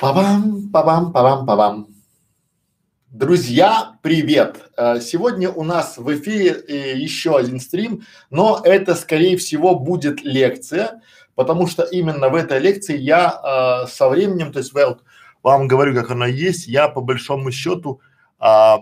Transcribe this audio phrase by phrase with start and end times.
[0.00, 1.86] Пабам, пабам, пабам, пабам.
[3.10, 4.70] Друзья, привет!
[4.78, 10.22] Э, сегодня у нас в эфире э, еще один стрим, но это, скорее всего, будет
[10.22, 11.02] лекция,
[11.34, 15.00] потому что именно в этой лекции я э, со временем, то есть well,
[15.42, 18.00] вам говорю, как она есть, я по большому счету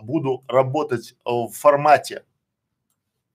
[0.04, 2.22] буду работать в формате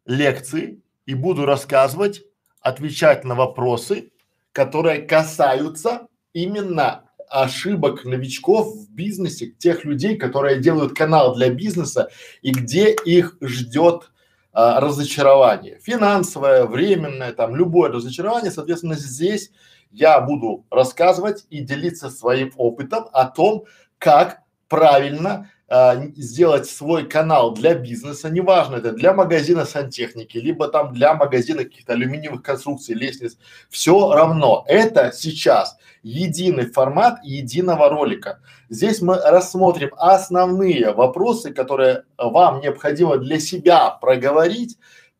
[0.05, 2.23] лекции и буду рассказывать,
[2.61, 4.13] отвечать на вопросы,
[4.54, 7.02] которые касаются именно
[7.34, 12.09] ошибок новичков в бизнесе, тех людей, которые делают канал для бизнеса
[12.44, 14.12] и где их ждет
[14.52, 15.80] а, разочарование.
[15.81, 19.49] Финансовое, временное, там любое разочарование, соответственно, здесь
[19.89, 23.66] я буду рассказывать и делиться своим опытом о том,
[23.97, 30.94] как правильно а, сделать свой канал для бизнеса, неважно это для магазина сантехники, либо там
[30.94, 33.39] для магазина каких-то алюминиевых конструкций, лестниц,
[33.72, 34.66] все равно.
[34.67, 38.39] Это сейчас единый формат единого ролика.
[38.70, 44.78] Здесь мы рассмотрим основные вопросы, которые вам необходимо для себя проговорить,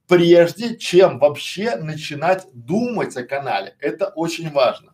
[0.08, 3.76] прежде чем вообще начинать думать о канале.
[3.80, 4.94] Это очень важно.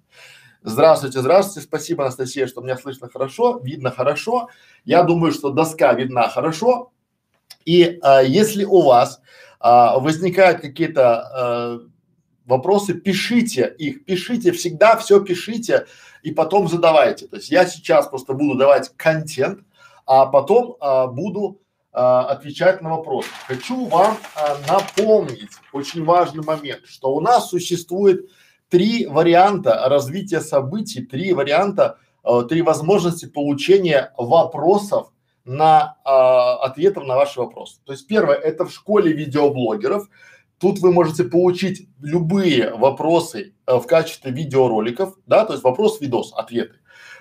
[0.61, 1.67] Здравствуйте, здравствуйте.
[1.67, 4.49] Спасибо, Анастасия, что меня слышно хорошо, видно хорошо.
[4.85, 6.91] Я думаю, что доска видна хорошо.
[7.65, 9.21] И а, если у вас
[9.59, 11.79] а, возникают какие-то а,
[12.49, 15.85] вопросы, пишите их, пишите, всегда все пишите
[16.23, 17.27] и потом задавайте.
[17.27, 19.59] То есть я сейчас просто буду давать контент,
[20.05, 21.61] а потом а, буду
[21.91, 23.29] а, отвечать на вопросы.
[23.47, 28.29] Хочу вам а, напомнить очень важный момент, что у нас существует
[28.69, 35.11] три варианта развития событий, три варианта, э, три возможности получения вопросов
[35.43, 36.09] на э,
[36.65, 37.79] ответов на ваши вопросы.
[37.83, 40.07] То есть первое это в школе видеоблогеров.
[40.59, 46.33] Тут вы можете получить любые вопросы э, в качестве видеороликов, да, то есть вопрос, видос,
[46.35, 46.75] ответы.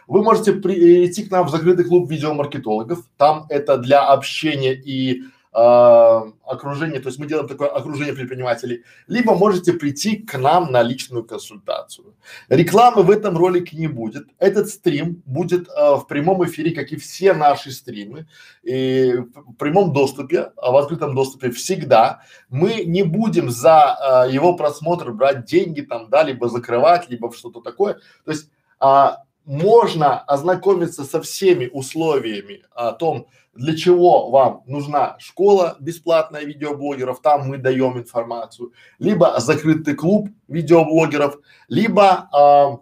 [0.08, 3.05] Вы можете прийти к нам в закрытый клуб видеомаркетологов.
[3.16, 9.34] Там это для общения и э, окружение, то есть мы делаем такое окружение предпринимателей, либо
[9.34, 12.15] можете прийти к нам на личную консультацию.
[12.49, 14.28] Рекламы в этом ролике не будет.
[14.39, 18.27] Этот стрим будет э, в прямом эфире, как и все наши стримы,
[18.62, 22.22] и в прямом доступе, в открытом доступе всегда.
[22.51, 27.61] Мы не будем за э, его просмотр брать деньги там, да, либо закрывать, либо что-то
[27.61, 27.95] такое.
[28.25, 35.78] То есть а, можно ознакомиться со всеми условиями о том, для чего вам нужна школа
[35.81, 41.38] бесплатная видеоблогеров, там мы даем информацию, либо закрытый клуб видеоблогеров,
[41.69, 42.76] либо э,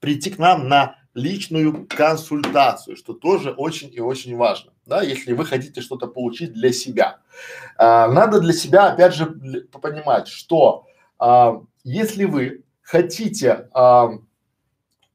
[0.00, 5.46] прийти к нам на личную консультацию, что тоже очень и очень важно, да, если вы
[5.46, 7.20] хотите что-то получить для себя.
[7.78, 9.26] А, надо для себя, опять же,
[9.80, 10.84] понимать, что
[11.18, 14.10] а, если вы хотите а,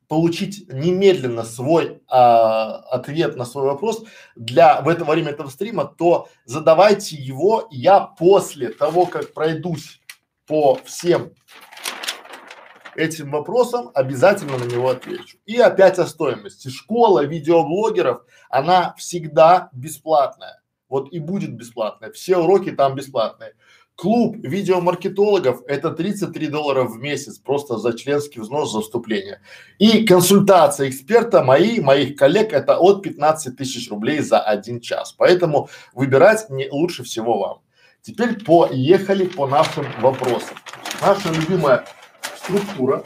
[0.08, 4.04] получить немедленно свой а, ответ на свой вопрос
[4.36, 7.68] для в это время этого стрима, то задавайте его.
[7.72, 10.02] Я после того, как пройдусь
[10.48, 11.34] по всем
[12.96, 15.38] этим вопросам, обязательно на него отвечу.
[15.46, 16.70] И опять о стоимости.
[16.70, 20.62] Школа видеоблогеров, она всегда бесплатная.
[20.88, 22.12] Вот и будет бесплатная.
[22.12, 23.56] Все уроки там бесплатные.
[23.96, 29.40] Клуб видеомаркетологов– это 33 доллара в месяц просто за членский взнос за вступление.
[29.80, 35.14] И консультация эксперта мои, моих коллег– это от 15 тысяч рублей за один час.
[35.14, 37.62] Поэтому выбирать не лучше всего вам.
[38.02, 40.58] Теперь поехали по нашим вопросам.
[41.02, 41.86] Наша любимая
[42.38, 43.02] структура,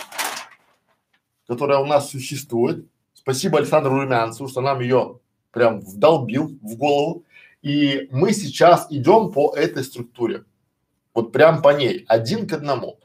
[1.47, 2.87] которая у нас существует.
[3.13, 5.19] Спасибо Александру Румянцеву, что нам ее
[5.51, 7.25] прям вдолбил в голову.
[7.61, 10.45] И мы сейчас идем по этой структуре.
[11.13, 12.99] Вот прям по ней, один к одному.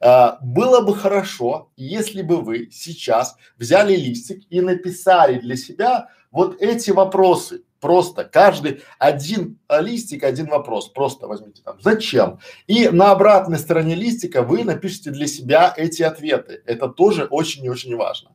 [0.00, 6.60] А, было бы хорошо, если бы вы сейчас взяли листик и написали для себя вот
[6.60, 7.62] эти вопросы.
[7.80, 10.88] Просто каждый один листик, один вопрос.
[10.88, 16.62] Просто возьмите там «Зачем?» И на обратной стороне листика вы напишите для себя эти ответы.
[16.66, 18.32] Это тоже очень и очень важно.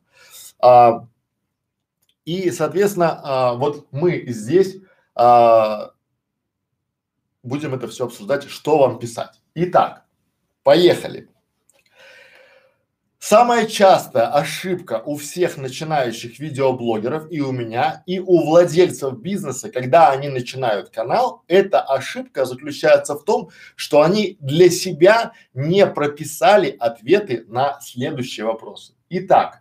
[0.58, 1.06] А,
[2.24, 4.78] и, соответственно, а, вот мы здесь
[5.14, 5.92] а,
[7.46, 9.40] будем это все обсуждать, что вам писать.
[9.54, 10.04] Итак,
[10.62, 11.28] поехали.
[13.18, 20.10] Самая частая ошибка у всех начинающих видеоблогеров и у меня, и у владельцев бизнеса, когда
[20.10, 27.44] они начинают канал, эта ошибка заключается в том, что они для себя не прописали ответы
[27.48, 28.94] на следующие вопросы.
[29.08, 29.60] Итак,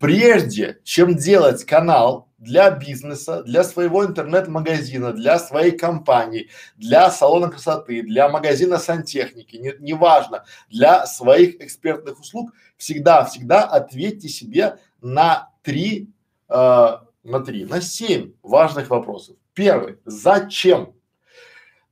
[0.00, 6.48] прежде чем делать канал, для бизнеса, для своего интернет-магазина, для своей компании,
[6.78, 14.28] для салона красоты, для магазина сантехники, не, неважно, для своих экспертных услуг, всегда, всегда ответьте
[14.28, 16.08] себе на три
[16.48, 19.36] э, на три, на семь важных вопросов.
[19.52, 19.98] Первый.
[20.06, 20.94] Зачем?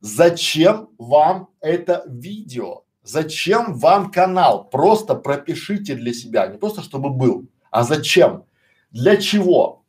[0.01, 2.85] Зачем вам это видео?
[3.03, 4.67] Зачем вам канал?
[4.67, 8.45] Просто пропишите для себя, не просто чтобы был, а зачем?
[8.91, 9.83] Для чего?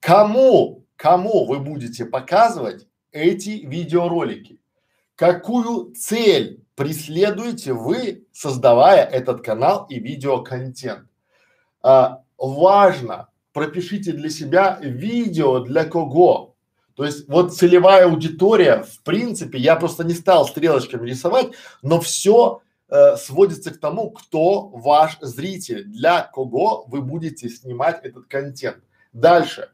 [0.00, 4.60] Кому, кому вы будете показывать эти видеоролики?
[5.16, 11.06] Какую цель преследуете вы, создавая этот канал и видеоконтент?
[11.82, 16.54] А, важно, пропишите для себя видео для кого.
[16.94, 21.48] То есть вот целевая аудитория, в принципе, я просто не стал стрелочками рисовать,
[21.82, 28.26] но все э, сводится к тому, кто ваш зритель, для кого вы будете снимать этот
[28.26, 28.78] контент.
[29.12, 29.70] Дальше.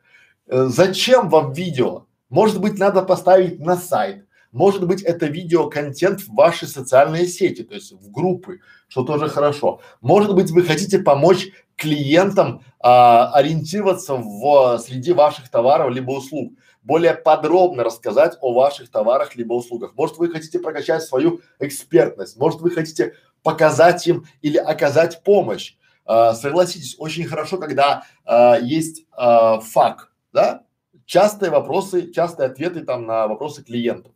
[0.46, 2.06] Э, зачем вам видео?
[2.28, 4.26] Может быть, надо поставить на сайт.
[4.52, 9.80] Может быть, это видео-контент в ваши социальные сети, то есть в группы, что тоже хорошо.
[10.00, 16.54] Может быть, вы хотите помочь клиентам а, ориентироваться в среди ваших товаров либо услуг,
[16.86, 19.94] более подробно рассказать о ваших товарах либо услугах.
[19.96, 25.74] Может, вы хотите прокачать свою экспертность, может, вы хотите показать им или оказать помощь.
[26.04, 30.62] А, согласитесь, очень хорошо, когда а, есть а, факт, да?
[31.04, 34.12] Частые вопросы, частые ответы там на вопросы клиентов.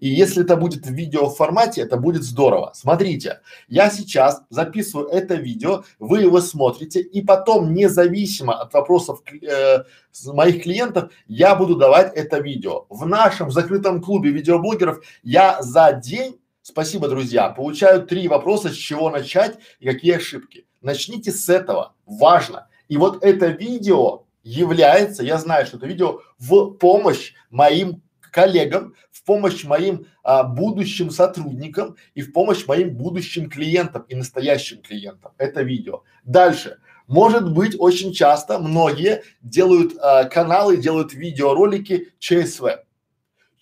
[0.00, 2.72] И если это будет в видео формате, это будет здорово.
[2.74, 9.84] Смотрите, я сейчас записываю это видео, вы его смотрите, и потом, независимо от вопросов э,
[10.26, 12.86] моих клиентов, я буду давать это видео.
[12.88, 19.10] В нашем закрытом клубе видеоблогеров я за день, спасибо, друзья, получаю три вопроса, с чего
[19.10, 20.66] начать и какие ошибки.
[20.80, 22.68] Начните с этого, важно.
[22.88, 28.02] И вот это видео является, я знаю, что это видео в помощь моим
[28.34, 34.82] коллегам, в помощь моим а, будущим сотрудникам и в помощь моим будущим клиентам и настоящим
[34.82, 35.32] клиентам.
[35.38, 36.02] Это видео.
[36.24, 36.78] Дальше.
[37.06, 42.66] Может быть, очень часто многие делают а, каналы, делают видеоролики ЧСВ.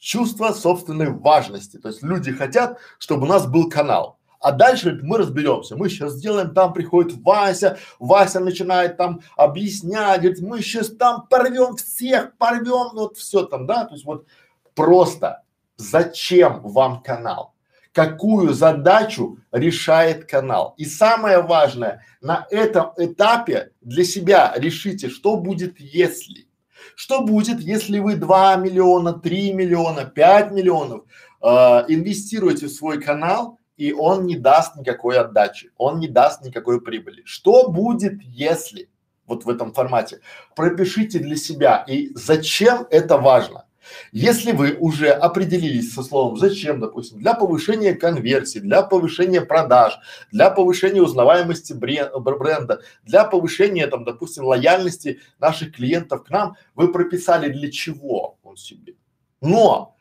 [0.00, 1.76] Чувство собственной важности.
[1.76, 4.18] То есть люди хотят, чтобы у нас был канал.
[4.42, 5.76] А дальше мы разберемся.
[5.76, 11.76] Мы сейчас сделаем, там приходит Вася, Вася начинает там объяснять, говорит, мы сейчас там порвем
[11.76, 14.26] всех, порвем, ну, вот все там, да, то есть вот
[14.74, 15.42] Просто
[15.76, 17.54] зачем вам канал?
[17.92, 20.74] Какую задачу решает канал?
[20.78, 26.48] И самое важное, на этом этапе для себя решите, что будет если.
[26.96, 31.04] Что будет, если вы 2 миллиона, 3 миллиона, 5 миллионов
[31.42, 31.46] э,
[31.88, 37.22] инвестируете в свой канал, и он не даст никакой отдачи, он не даст никакой прибыли.
[37.24, 38.88] Что будет, если
[39.26, 40.20] вот в этом формате?
[40.56, 43.66] Пропишите для себя и зачем это важно.
[44.12, 49.98] Если вы уже определились со словом «зачем», допустим, для повышения конверсии, для повышения продаж,
[50.30, 57.48] для повышения узнаваемости бренда, для повышения там, допустим, лояльности наших клиентов к нам, вы прописали
[57.48, 58.94] для чего он себе.
[59.40, 59.96] Но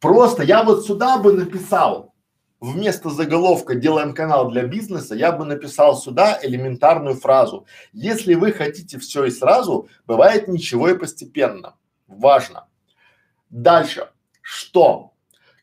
[0.00, 2.14] просто я вот сюда бы написал,
[2.60, 7.66] вместо заголовка «Делаем канал для бизнеса», я бы написал сюда элементарную фразу.
[7.92, 11.76] Если вы хотите все и сразу, бывает ничего и постепенно.
[12.06, 12.66] Важно.
[13.54, 14.08] Дальше.
[14.42, 15.12] Что?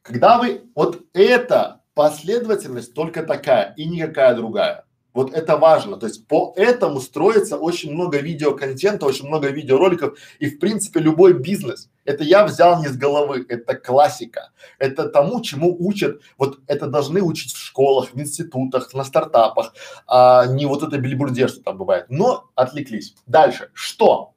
[0.02, 4.86] Когда вы, вот эта последовательность только такая и никакая другая.
[5.14, 5.98] Вот это важно.
[5.98, 11.34] То есть по этому строится очень много видеоконтента, очень много видеороликов и в принципе любой
[11.34, 11.90] бизнес.
[12.06, 14.52] Это я взял не с головы, это классика.
[14.80, 19.74] Это тому, чему учат, вот это должны учить в школах, в институтах, на стартапах,
[20.08, 22.06] а не вот это бельбурде, что там бывает.
[22.08, 23.16] Но отвлеклись.
[23.28, 23.70] Дальше.
[23.74, 24.34] Что?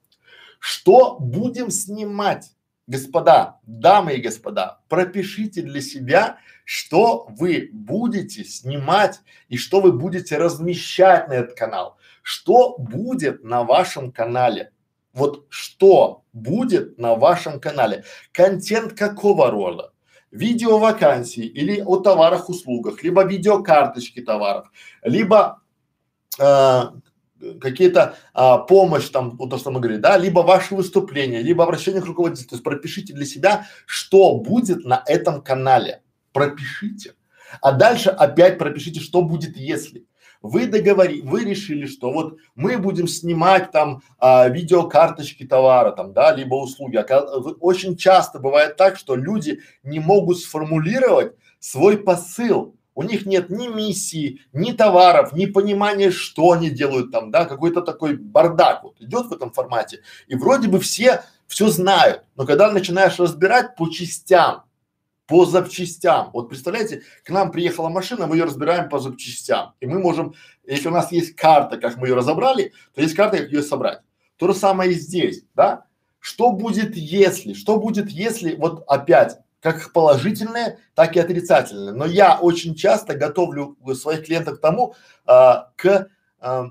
[0.58, 2.53] Что будем снимать?
[2.86, 10.36] Господа, дамы и господа, пропишите для себя, что вы будете снимать и что вы будете
[10.36, 11.96] размещать на этот канал.
[12.22, 14.70] Что будет на вашем канале?
[15.14, 18.04] Вот что будет на вашем канале?
[18.32, 19.92] Контент какого рода?
[20.30, 24.70] Видео вакансий или о товарах, услугах, либо видеокарточки товаров,
[25.02, 25.62] либо
[26.38, 26.82] э,
[27.60, 32.02] какие-то а, помощь там, вот то, что мы говорили, да, либо ваши выступления, либо обращение
[32.02, 32.48] к руководителю.
[32.48, 36.02] То есть пропишите для себя, что будет на этом канале.
[36.32, 37.14] Пропишите.
[37.60, 40.06] А дальше опять пропишите, что будет, если.
[40.42, 46.34] Вы договори, вы решили, что вот мы будем снимать там а, видеокарточки товара там, да,
[46.34, 47.02] либо услуги.
[47.60, 53.66] Очень часто бывает так, что люди не могут сформулировать свой посыл у них нет ни
[53.68, 59.26] миссии, ни товаров, ни понимания, что они делают там, да, какой-то такой бардак вот идет
[59.26, 60.02] в этом формате.
[60.28, 64.64] И вроде бы все все знают, но когда начинаешь разбирать по частям,
[65.26, 69.98] по запчастям, вот представляете, к нам приехала машина, мы ее разбираем по запчастям, и мы
[69.98, 70.34] можем,
[70.64, 74.00] если у нас есть карта, как мы ее разобрали, то есть карта, как ее собрать.
[74.36, 75.86] То же самое и здесь, да?
[76.18, 77.52] Что будет если?
[77.52, 81.94] Что будет если, вот опять, как положительное, так и отрицательное.
[81.94, 84.94] Но я очень часто готовлю своих клиентов к тому,
[85.24, 86.66] а, к, а,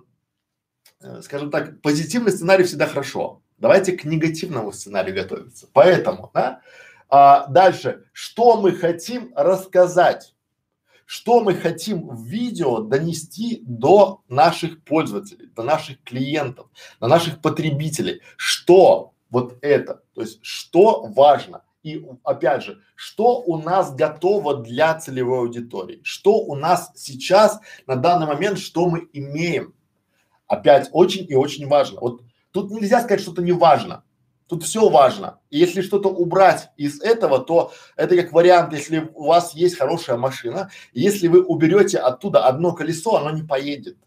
[1.24, 3.42] скажем так, позитивный сценарий всегда хорошо.
[3.58, 5.68] Давайте к негативному сценарию готовиться.
[5.74, 6.62] Поэтому, да,
[7.10, 10.36] а, дальше, что мы хотим рассказать,
[11.08, 16.68] что мы хотим в видео донести до наших пользователей, до наших клиентов,
[17.00, 21.64] до наших потребителей, что вот это, то есть что важно.
[21.84, 27.98] И опять же, что у нас готово для целевой аудитории, что у нас сейчас на
[27.98, 29.76] данный момент, что мы имеем.
[30.48, 32.00] Опять очень и очень важно.
[32.00, 32.22] Вот
[32.52, 34.04] тут нельзя сказать, что-то не важно.
[34.48, 35.40] Тут все важно.
[35.50, 40.18] И если что-то убрать из этого, то это как вариант, если у вас есть хорошая
[40.18, 43.98] машина, если вы уберете оттуда одно колесо, оно не поедет.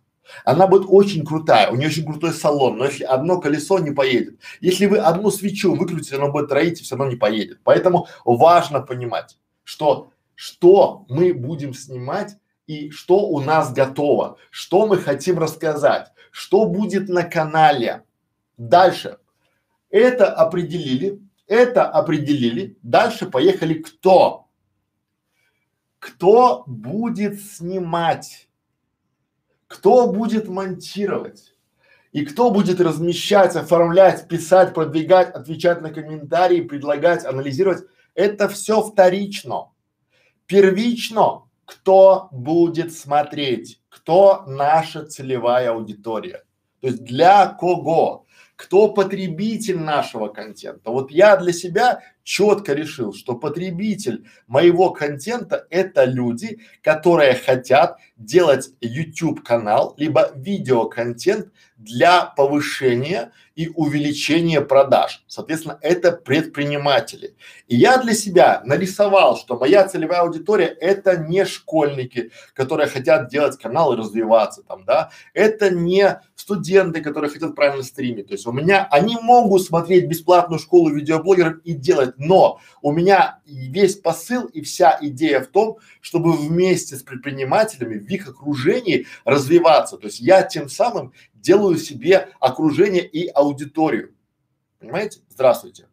[0.44, 4.40] Она будет очень крутая, у нее очень крутой салон, но если одно колесо не поедет,
[4.60, 7.60] если вы одну свечу выкрутите, она будет троить и все равно не поедет.
[7.64, 14.98] Поэтому важно понимать, что что мы будем снимать и что у нас готово, что мы
[14.98, 18.04] хотим рассказать, что будет на канале.
[18.56, 19.18] Дальше.
[19.90, 22.76] Это определили, это определили.
[22.82, 24.48] Дальше поехали кто?
[25.98, 28.45] Кто будет снимать?
[29.68, 31.54] Кто будет монтировать
[32.12, 39.72] и кто будет размещать, оформлять, писать, продвигать, отвечать на комментарии, предлагать, анализировать, это все вторично.
[40.46, 46.44] Первично, кто будет смотреть, кто наша целевая аудитория.
[46.80, 50.90] То есть для кого, кто потребитель нашего контента.
[50.90, 58.70] Вот я для себя четко решил, что потребитель моего контента это люди, которые хотят делать
[58.80, 65.24] YouTube канал, либо видеоконтент для повышения и увеличения продаж.
[65.26, 67.36] Соответственно, это предприниматели.
[67.68, 73.58] И я для себя нарисовал, что моя целевая аудитория это не школьники, которые хотят делать
[73.58, 75.10] канал и развиваться там, да.
[75.32, 78.28] Это не студенты, которые хотят правильно стримить.
[78.28, 83.40] То есть у меня, они могут смотреть бесплатную школу видеоблогеров и делать, но у меня
[83.46, 89.96] весь посыл и вся идея в том, чтобы вместе с предпринимателями в их окружении развиваться.
[89.96, 94.14] То есть я тем самым делаю себе окружение и аудиторию.
[94.78, 95.20] Понимаете?
[95.28, 95.88] Здравствуйте.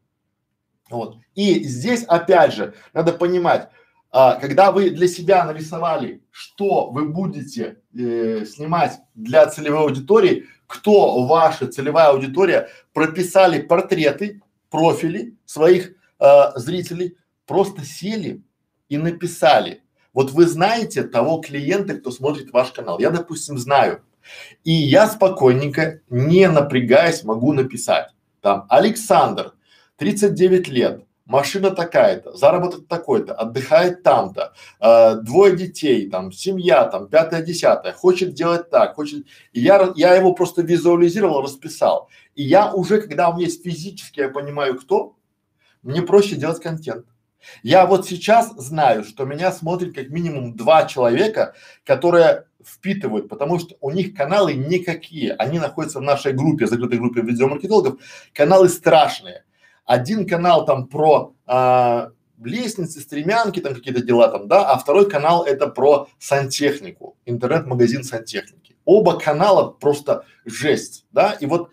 [0.89, 1.17] Вот.
[1.35, 3.69] И здесь опять же надо понимать,
[4.11, 11.25] а, когда вы для себя нарисовали, что вы будете э, снимать для целевой аудитории, кто
[11.25, 18.41] ваша целевая аудитория, прописали портреты, профили своих э, зрителей, просто сели
[18.89, 19.83] и написали.
[20.13, 22.99] Вот вы знаете того клиента, кто смотрит ваш канал.
[22.99, 24.03] Я, допустим, знаю.
[24.63, 28.09] И я спокойненько, не напрягаясь, могу написать.
[28.41, 29.53] Там Александр,
[29.97, 37.41] 39 лет, машина такая-то, заработок такой-то, отдыхает там-то, э, двое детей, там, семья, там, пятое,
[37.41, 39.25] десятое, хочет делать так, хочет.
[39.51, 42.09] И я, я его просто визуализировал, расписал.
[42.35, 45.15] И я уже, когда у меня есть физически, я понимаю, кто,
[45.83, 47.05] мне проще делать контент.
[47.61, 51.53] Я вот сейчас знаю, что меня смотрит как минимум два человека,
[51.85, 55.33] которые впитывают, потому что у них каналы никакие.
[55.33, 58.01] Они находятся в нашей группе, закрытой группе видеомаркетологов.
[58.33, 59.43] Каналы страшные.
[59.85, 62.11] Один канал там про а,
[62.41, 68.77] лестницы, стремянки, там какие-то дела там, да, а второй канал это про сантехнику, интернет-магазин сантехники.
[68.85, 71.71] Оба канала просто жесть, да, и вот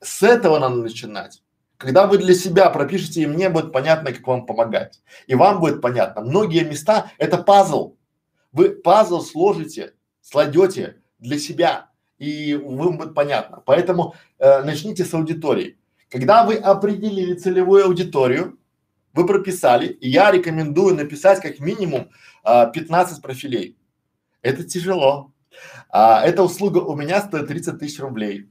[0.00, 1.42] с этого надо начинать.
[1.82, 5.02] Когда вы для себя пропишете, и мне будет понятно, как вам помогать.
[5.26, 6.22] И вам будет понятно.
[6.22, 7.96] Многие места– это пазл.
[8.52, 13.64] Вы пазл сложите, сладете для себя, и вам будет понятно.
[13.66, 15.76] Поэтому э, начните с аудитории.
[16.08, 18.60] Когда вы определили целевую аудиторию,
[19.12, 22.10] вы прописали, и я рекомендую написать как минимум
[22.44, 23.76] а, 15 профилей.
[24.40, 25.32] Это тяжело.
[25.90, 28.48] А, эта услуга у меня стоит 30 тысяч рублей.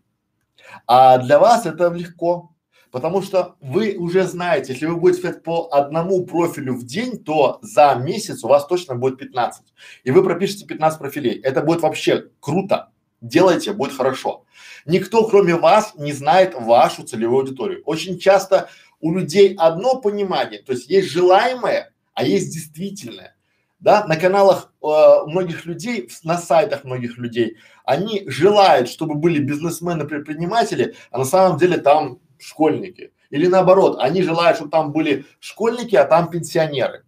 [0.85, 2.51] А для вас это легко.
[2.91, 7.59] Потому что вы уже знаете, если вы будете писать по одному профилю в день, то
[7.61, 9.63] за месяц у вас точно будет 15.
[10.03, 11.39] И вы пропишете 15 профилей.
[11.39, 12.89] Это будет вообще круто.
[13.21, 14.45] Делайте, будет хорошо.
[14.85, 17.81] Никто, кроме вас, не знает вашу целевую аудиторию.
[17.85, 18.67] Очень часто
[18.99, 23.35] у людей одно понимание, то есть есть желаемое, а есть действительное.
[23.79, 24.87] Да, на каналах э,
[25.25, 31.57] многих людей, на сайтах многих людей, они желают, чтобы были бизнесмены, предприниматели, а на самом
[31.57, 33.13] деле там школьники.
[33.29, 37.05] Или наоборот, они желают, чтобы там были школьники, а там пенсионеры.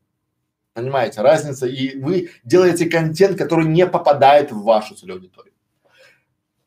[0.73, 1.67] Понимаете, разница.
[1.67, 5.53] И вы делаете контент, который не попадает в вашу целевую аудиторию.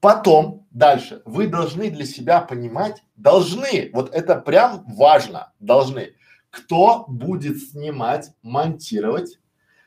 [0.00, 6.14] Потом, дальше, вы должны для себя понимать, должны, вот это прям важно, должны,
[6.50, 9.40] кто будет снимать, монтировать.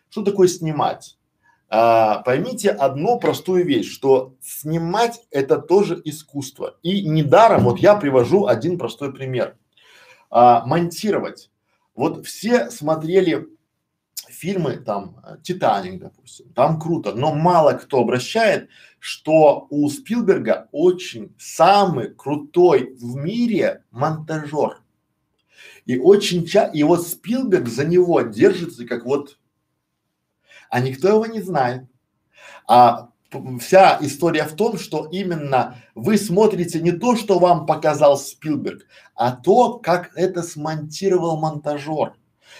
[0.09, 1.18] Что такое снимать?
[1.71, 6.77] А, поймите одну простую вещь, что снимать это тоже искусство.
[6.81, 9.55] И недаром, вот я привожу один простой пример.
[10.31, 11.51] А, монтировать.
[11.93, 13.47] Вот все смотрели
[14.29, 22.13] фильмы, там, Титаник, допустим, там круто, но мало кто обращает, что у Спилберга очень самый
[22.13, 24.81] крутой в мире монтажер.
[25.85, 29.38] И очень часто, и вот Спилберг за него держится как вот
[30.69, 31.83] а никто его не знает.
[32.67, 33.09] А
[33.59, 38.85] вся история в том, что именно вы смотрите не то, что вам показал Спилберг,
[39.15, 42.13] а то, как это смонтировал монтажер.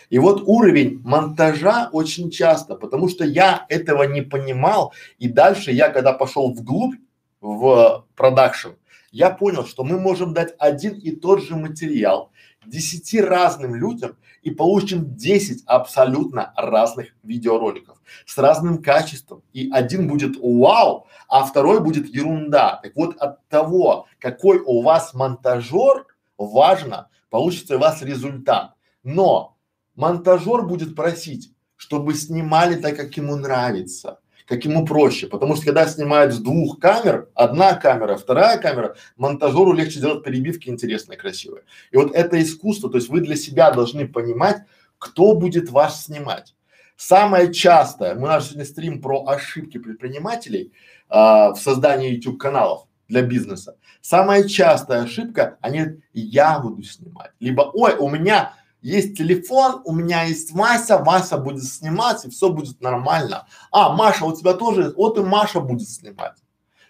[0.09, 5.89] И вот уровень монтажа очень часто, потому что я этого не понимал, и дальше я,
[5.89, 6.95] когда пошел вглубь
[7.41, 8.69] в продакшн,
[9.11, 12.31] я понял, что мы можем дать один и тот же материал
[12.69, 19.43] десяти разным людям и получим 10 абсолютно разных видеороликов с разным качеством.
[19.53, 22.79] И один будет вау, а второй будет ерунда.
[22.81, 26.05] Так вот от того, какой у вас монтажер,
[26.38, 28.73] важно, получится у вас результат.
[29.03, 29.57] Но
[29.95, 34.19] монтажер будет просить, чтобы снимали так, как ему нравится
[34.50, 39.74] как ему проще, потому что когда снимают с двух камер, одна камера, вторая камера, монтажеру
[39.74, 41.65] легче делать перебивки интересные, красивые.
[41.91, 44.63] И вот это искусство, то есть вы для себя должны понимать,
[44.98, 46.56] кто будет вас снимать.
[46.98, 50.74] Самое частое, мы наш сегодня стрим про ошибки предпринимателей
[51.10, 53.77] а, в создании YouTube каналов для бизнеса.
[54.01, 60.24] Самая частая ошибка, они я буду снимать, либо, ой, у меня есть телефон, у меня
[60.24, 63.48] есть Вася, Вася будет снимать, и все будет нормально.
[63.71, 66.38] А, Маша, у тебя тоже, вот и Маша будет снимать.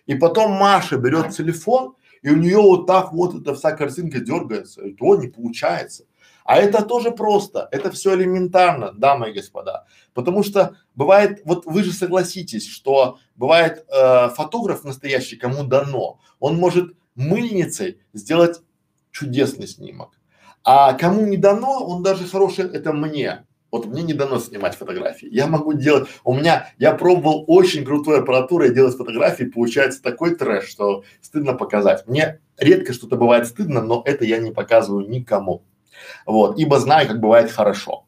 [0.06, 4.84] И потом Маша берет телефон, и у нее вот так вот эта вся картинка дергается,
[4.84, 6.06] и то не получается.
[6.44, 9.86] А это тоже просто, это все элементарно, дамы и господа.
[10.14, 16.58] Потому что бывает, вот вы же согласитесь, что бывает э, фотограф настоящий, кому дано, он
[16.58, 18.62] может мыльницей сделать
[19.12, 20.19] чудесный снимок.
[20.64, 23.46] А кому не дано, он даже хороший, это мне.
[23.72, 25.28] Вот мне не дано снимать фотографии.
[25.32, 30.68] Я могу делать, у меня, я пробовал очень крутой аппаратурой делать фотографии, получается такой трэш,
[30.68, 32.08] что стыдно показать.
[32.08, 35.64] Мне редко что-то бывает стыдно, но это я не показываю никому.
[36.26, 38.08] Вот, ибо знаю, как бывает хорошо.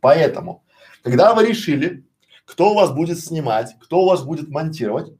[0.00, 0.62] Поэтому,
[1.02, 2.04] когда вы решили,
[2.44, 5.12] кто у вас будет снимать, кто у вас будет монтировать,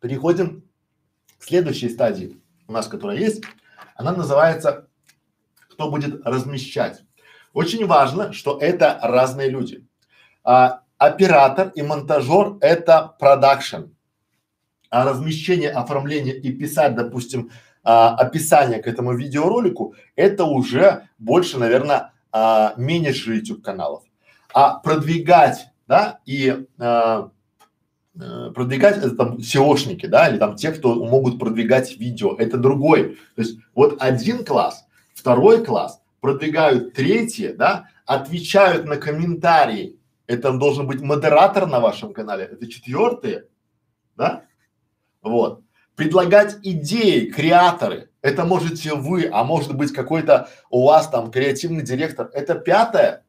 [0.00, 0.64] переходим
[1.38, 3.42] к следующей стадии у нас, которая есть,
[3.96, 4.88] она называется
[5.70, 7.02] «Кто будет размещать?».
[7.52, 9.86] Очень важно, что это разные люди.
[10.42, 13.84] А, оператор и монтажер– это продакшн,
[14.90, 17.50] а размещение, оформление и писать, допустим,
[17.84, 24.02] а, описание к этому видеоролику– это уже больше, наверное, а, менеджеры YouTube каналов.
[24.52, 27.30] А продвигать, да, и а,
[28.16, 33.16] продвигать это там SEOшники, да, или там те, кто могут продвигать видео, это другой.
[33.34, 39.98] То есть вот один класс, второй класс продвигают третьи, да, отвечают на комментарии.
[40.26, 42.44] Это должен быть модератор на вашем канале.
[42.44, 43.46] Это четвертые,
[44.16, 44.44] да?
[45.22, 45.62] Вот.
[45.96, 48.10] Предлагать идеи, креаторы.
[48.22, 52.30] Это можете вы, а может быть какой-то у вас там креативный директор.
[52.32, 53.24] Это пятое.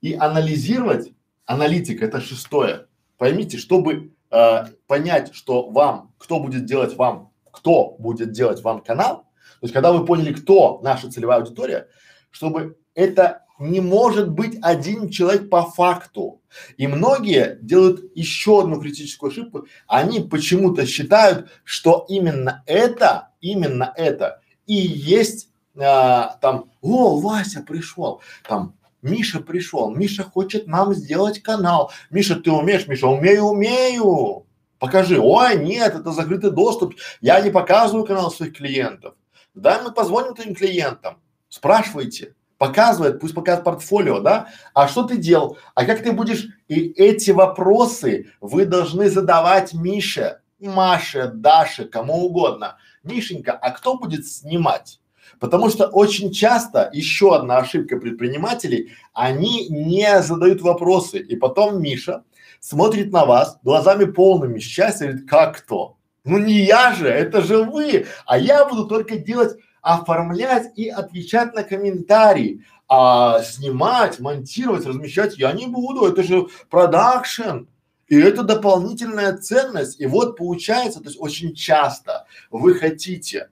[0.00, 1.12] И анализировать,
[1.44, 2.86] аналитика, это шестое.
[3.18, 9.26] Поймите, чтобы э, понять, что вам, кто будет делать вам, кто будет делать вам канал,
[9.60, 11.88] то есть когда вы поняли, кто наша целевая аудитория,
[12.30, 16.42] чтобы это не может быть один человек по факту.
[16.76, 19.66] И многие делают еще одну критическую ошибку.
[19.86, 25.48] Они почему-то считают, что именно это, именно это и есть
[25.78, 28.75] а, там, о, Вася пришел, там
[29.06, 31.92] Миша пришел, Миша хочет нам сделать канал.
[32.10, 32.86] Миша, ты умеешь?
[32.88, 34.46] Миша, умею, умею.
[34.78, 35.18] Покажи.
[35.20, 36.94] Ой, нет, это закрытый доступ.
[37.20, 39.14] Я не показываю канал своих клиентов.
[39.54, 41.18] Да, мы позвоним твоим клиентам.
[41.48, 42.34] Спрашивайте.
[42.58, 44.48] Показывает, пусть показывает портфолио, да?
[44.72, 45.58] А что ты делал?
[45.74, 46.48] А как ты будешь?
[46.68, 52.78] И эти вопросы вы должны задавать Мише, Маше, Даше, кому угодно.
[53.02, 55.00] Мишенька, а кто будет снимать?
[55.40, 61.18] Потому что очень часто еще одна ошибка предпринимателей, они не задают вопросы.
[61.18, 62.24] И потом Миша
[62.60, 65.96] смотрит на вас глазами полными счастья говорит, как кто?
[66.24, 71.54] Ну не я же, это же вы, а я буду только делать, оформлять и отвечать
[71.54, 72.64] на комментарии.
[72.88, 77.66] А снимать, монтировать, размещать я не буду, это же продакшн.
[78.08, 80.00] И это дополнительная ценность.
[80.00, 83.50] И вот получается, то есть очень часто вы хотите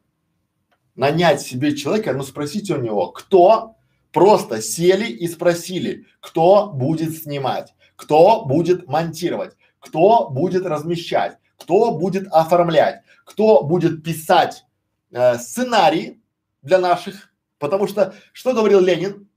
[0.94, 3.76] нанять себе человека, ну спросите у него, кто
[4.12, 12.28] просто сели и спросили, кто будет снимать, кто будет монтировать, кто будет размещать, кто будет
[12.28, 14.64] оформлять, кто будет писать
[15.11, 16.22] э, сценарий
[16.62, 19.28] для наших, потому что что говорил Ленин?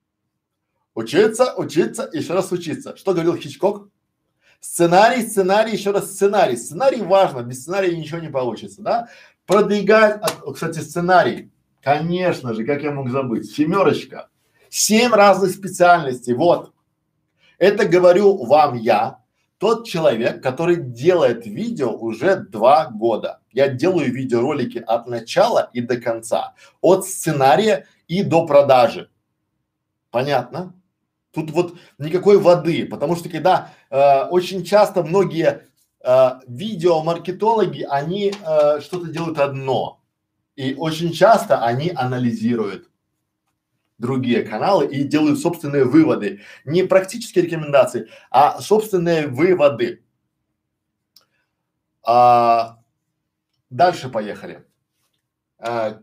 [0.94, 2.98] Учиться, учиться, еще раз учиться.
[2.98, 3.90] Что говорил Хичкок?
[4.60, 6.58] Сценарий, сценарий, еще раз сценарий.
[6.58, 9.08] Сценарий важно, без сценария ничего не получится, да?
[9.48, 10.22] Продвигать,
[10.54, 11.50] кстати, сценарий.
[11.82, 13.50] Конечно же, как я мог забыть?
[13.50, 14.28] Семерочка.
[14.70, 16.34] Семь разных специальностей.
[16.34, 16.74] Вот.
[17.58, 19.20] Это говорю вам я,
[19.58, 23.40] тот человек, который делает видео уже два года.
[23.54, 29.10] Я делаю видеоролики от начала и до конца, от сценария и до продажи.
[30.12, 30.76] Понятно?
[31.34, 35.68] Тут вот никакой воды, потому что когда э, очень часто многие
[36.08, 40.02] э, видеомаркетологи, они э, что-то делают одно,
[40.56, 42.90] и очень часто они анализируют
[43.98, 46.42] другие каналы и делают собственные выводы.
[46.66, 50.04] Не практические рекомендации, а собственные выводы.
[52.04, 52.80] А,
[53.70, 54.66] дальше поехали.
[55.58, 56.00] А,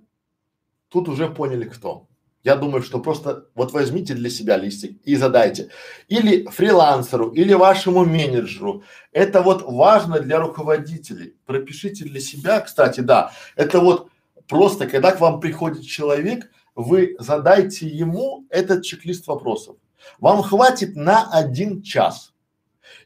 [0.88, 2.08] тут уже поняли кто.
[2.44, 5.70] Я думаю, что просто вот возьмите для себя листик и задайте.
[6.08, 8.84] Или фрилансеру, или вашему менеджеру.
[9.12, 11.36] Это вот важно для руководителей.
[11.46, 13.32] Пропишите для себя, кстати, да.
[13.56, 14.10] Это вот
[14.46, 19.76] просто, когда к вам приходит человек, вы задайте ему этот чек-лист вопросов.
[20.18, 22.34] Вам хватит на один час.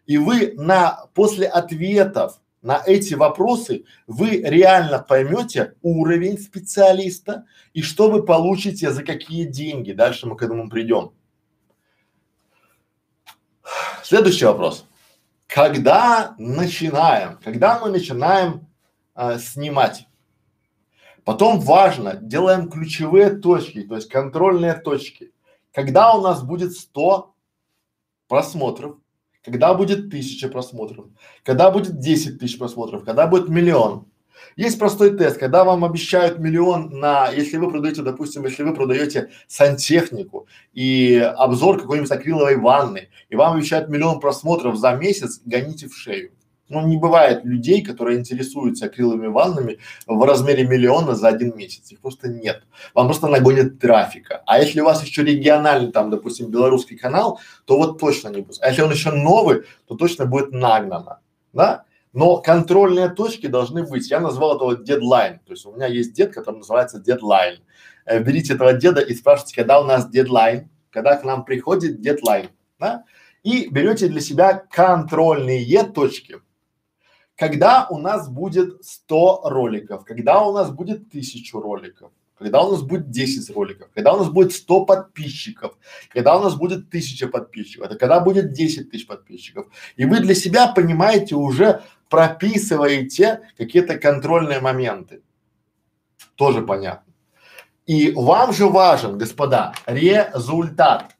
[0.07, 8.11] И вы на, после ответов на эти вопросы вы реально поймете уровень специалиста и что
[8.11, 9.93] вы получите, за какие деньги.
[9.93, 11.13] Дальше мы к этому придем.
[14.05, 14.85] Следующий вопрос.
[15.47, 18.67] Когда начинаем, когда мы начинаем
[19.15, 20.07] э, снимать
[21.25, 25.33] Потом важно, делаем ключевые точки, то есть контрольные точки.
[25.73, 27.35] Когда у нас будет 100
[28.29, 28.97] просмотров,
[29.45, 31.07] когда будет 1000 просмотров,
[31.45, 34.07] когда будет 10 тысяч просмотров, когда будет миллион.
[34.57, 39.31] Есть простой тест, когда вам обещают миллион на, если вы продаете, допустим, если вы продаете
[39.47, 45.97] сантехнику и обзор какой-нибудь акриловой ванны, и вам обещают миллион просмотров за месяц, гоните в
[45.97, 46.33] шею.
[46.69, 51.91] Ну, не бывает людей, которые интересуются акриловыми ваннами в размере миллиона за один месяц.
[51.93, 52.63] Их просто нет.
[52.95, 54.43] Вам просто нагонят трафика.
[54.45, 58.59] А если у вас еще региональный, там, допустим, белорусский канал, то вот точно не будет.
[58.61, 61.21] А если он еще новый, то точно будет нагнано.
[61.55, 61.85] Да?
[62.13, 64.11] Но контрольные точки должны быть.
[64.11, 65.39] Я назвал это вот дедлайн.
[65.47, 67.61] То есть у меня есть дед, который называется дедлайн.
[68.05, 72.51] Э, берите этого деда и спрашивайте, когда у нас дедлайн, когда к нам приходит дедлайн.
[72.79, 73.05] Да?
[73.43, 76.41] И берете для себя контрольные точки
[77.39, 82.83] когда у нас будет 100 роликов, когда у нас будет 1000 роликов, когда у нас
[82.83, 85.79] будет 10 роликов, когда у нас будет 100 подписчиков,
[86.13, 89.67] когда у нас будет 1000 подписчиков, это когда будет 10 тысяч подписчиков.
[89.95, 95.23] И вы для себя понимаете, уже прописываете какие-то контрольные моменты.
[96.35, 97.13] Тоже понятно.
[97.87, 101.17] И вам же важен, господа, результат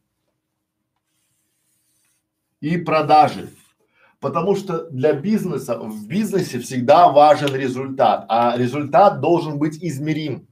[2.61, 3.51] и продажи.
[4.21, 10.49] Потому что для бизнеса, в бизнесе всегда важен результат, а результат должен быть измерим.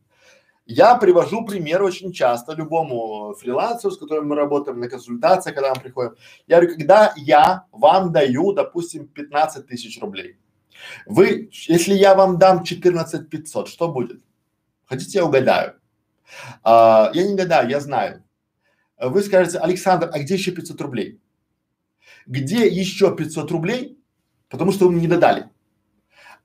[0.66, 5.80] Я привожу пример очень часто любому фрилансеру, с которым мы работаем на консультациях, когда мы
[5.80, 6.14] приходим.
[6.46, 10.38] Я говорю, когда я вам даю, допустим, 15 тысяч рублей,
[11.06, 14.20] вы, если я вам дам 14 500, что будет?
[14.86, 15.74] Хотите, я угадаю?
[16.62, 18.22] А, я не гадаю, я знаю.
[18.98, 21.20] Вы скажете, Александр, а где еще 500 рублей?
[22.26, 23.98] Где еще 500 рублей,
[24.48, 25.48] потому что вы мне не додали.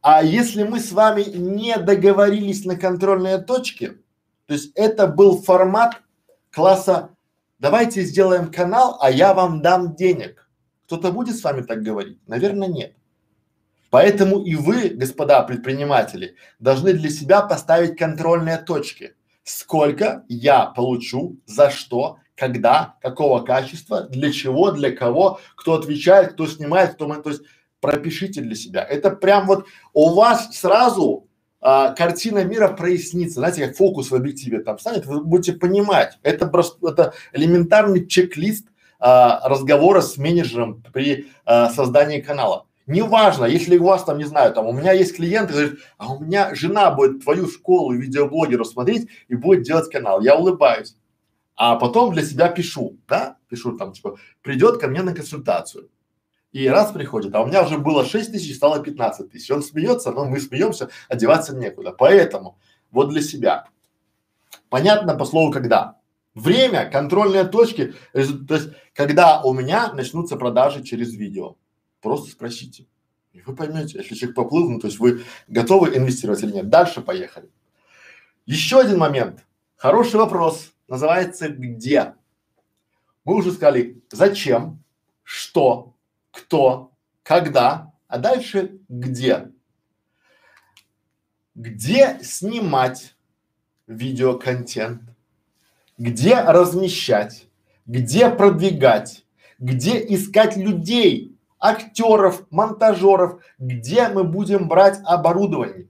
[0.02, 3.98] А если мы с вами не договорились на контрольные точки,
[4.48, 6.02] то есть это был формат
[6.52, 7.12] класса
[7.62, 10.50] давайте сделаем канал, а я вам дам денег.
[10.86, 12.20] Кто-то будет с вами так говорить?
[12.28, 12.96] Наверное, нет.
[13.91, 19.15] Поэтому и вы, господа предприниматели, должны для себя поставить контрольные точки.
[19.44, 26.48] Сколько я получу, за что, когда, какого качества, для чего, для кого, кто отвечает, кто
[26.48, 27.44] снимает, кто, то есть
[27.80, 28.84] пропишите для себя.
[28.84, 31.28] Это прям вот у вас сразу
[31.60, 36.18] а, картина мира прояснится, знаете, как фокус в объективе там станет, вы будете понимать.
[36.24, 38.66] Это просто это элементарный чек-лист
[39.00, 42.66] а, разговора с менеджером при а, создании канала.
[42.88, 46.20] Неважно, если у вас там, не знаю, там у меня есть клиент, говорит, а у
[46.20, 50.22] меня жена будет твою школу видеоблогеров смотреть и будет делать канал.
[50.22, 50.96] Я улыбаюсь
[51.63, 55.91] а потом для себя пишу, да, пишу там типа, придет ко мне на консультацию.
[56.52, 59.52] И раз приходит, а у меня уже было 6 тысяч, стало 15 тысяч.
[59.52, 61.91] Он смеется, но мы смеемся, одеваться некуда.
[61.91, 62.58] Поэтому
[62.89, 63.67] вот для себя.
[64.69, 66.00] Понятно по слову когда.
[66.34, 71.58] Время, контрольные точки, то есть когда у меня начнутся продажи через видео.
[72.02, 72.88] Просто спросите.
[73.34, 76.69] И вы поймете, если человек поплыл, ну то есть вы готовы инвестировать или нет.
[76.69, 77.52] Дальше поехали.
[78.47, 79.45] Еще один момент.
[79.76, 80.71] Хороший вопрос.
[80.92, 82.16] Называется где?
[83.24, 84.84] Мы уже сказали зачем,
[85.24, 85.96] что,
[86.32, 86.92] кто,
[87.24, 89.52] когда, а дальше где.
[91.56, 93.16] Где снимать
[93.88, 95.04] видеоконтент,
[95.98, 97.48] где размещать,
[97.86, 99.24] где продвигать,
[99.60, 105.88] где искать людей, актеров, монтажеров, где мы будем брать оборудование,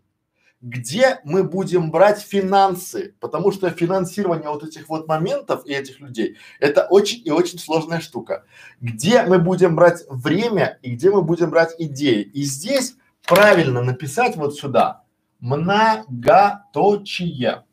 [0.62, 6.38] где мы будем брать финансы, потому что финансирование вот этих вот моментов и этих людей–
[6.60, 8.46] это очень и очень сложная штука.
[8.80, 12.22] Где мы будем брать время и где мы будем брать идеи.
[12.22, 15.02] И здесь правильно написать вот сюда
[15.40, 17.64] многоточие.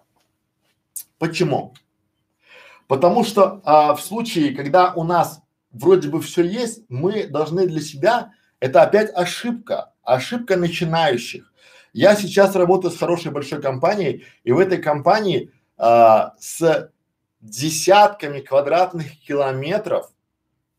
[1.18, 1.74] Почему?
[2.86, 7.82] Потому что а, в случае, когда у нас вроде бы все есть, мы должны для
[7.82, 11.47] себя, это опять ошибка, ошибка начинающих.
[11.98, 16.92] Я сейчас работаю с хорошей большой компанией, и в этой компании а, с
[17.40, 20.08] десятками квадратных километров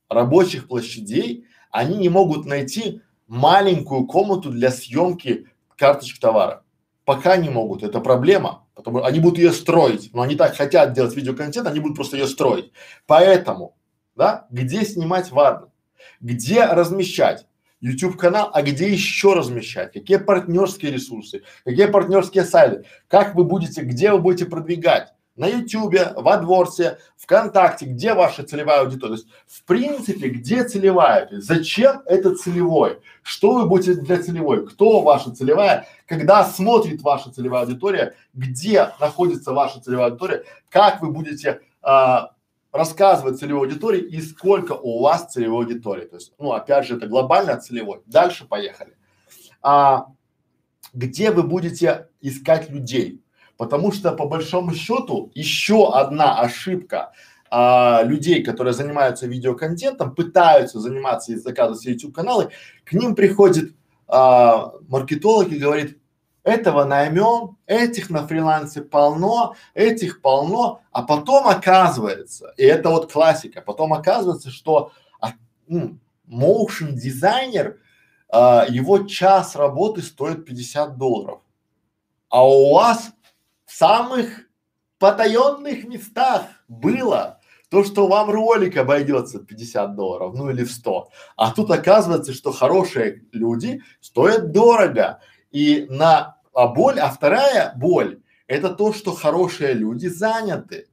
[0.08, 6.64] рабочих площадей они не могут найти маленькую комнату для съемки карточек товара.
[7.04, 11.18] Пока не могут, это проблема, потому они будут ее строить, но они так хотят делать
[11.18, 12.72] видеоконтент, они будут просто ее строить.
[13.08, 13.76] Поэтому,
[14.16, 15.68] да, где снимать важно,
[16.22, 17.46] где размещать.
[17.82, 23.82] YouTube канал, а где еще размещать, какие партнерские ресурсы, какие партнерские сайты, как вы будете,
[23.82, 25.14] где вы будете продвигать?
[25.36, 29.16] На Ютубе, в Адворсе, ВКонтакте, где ваша целевая аудитория.
[29.16, 35.00] То есть, в принципе, где целевая, зачем это целевой, что вы будете для целевой, кто
[35.00, 41.62] ваша целевая, когда смотрит ваша целевая аудитория, где находится ваша целевая аудитория, как вы будете
[41.82, 42.32] а,
[42.72, 46.06] рассказывать целевой аудитории и сколько у вас целевой аудитории.
[46.06, 48.02] То есть, ну, опять же, это глобально целевой.
[48.06, 48.96] Дальше поехали.
[49.62, 50.08] А,
[50.94, 53.22] где вы будете искать людей?
[53.58, 57.12] Потому что по большому счету еще одна ошибка
[57.52, 62.52] а, людей, которые занимаются видеоконтентом, пытаются заниматься и заказывать YouTube каналы,
[62.84, 63.74] к ним приходит
[64.08, 65.99] а, маркетолог и говорит,
[66.50, 73.62] этого наймем, этих на фрилансе полно, этих полно, а потом оказывается, и это вот классика,
[73.62, 75.34] потом оказывается, что а,
[75.70, 77.80] motion дизайнер,
[78.30, 81.42] а, его час работы стоит 50 долларов,
[82.30, 83.12] а у вас
[83.66, 84.42] в самых
[85.00, 91.10] потаенных местах было то, что вам ролик обойдется 50 долларов, ну или в 100.
[91.38, 95.20] А тут оказывается, что хорошие люди стоят дорого.
[95.52, 100.90] И на а боль, а вторая боль– это то, что хорошие люди заняты.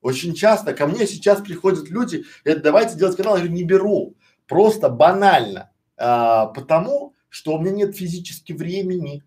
[0.00, 4.16] Очень часто ко мне сейчас приходят люди, это давайте делать канал, я говорю, не беру,
[4.48, 9.22] просто банально, а, потому что у меня нет физически времени,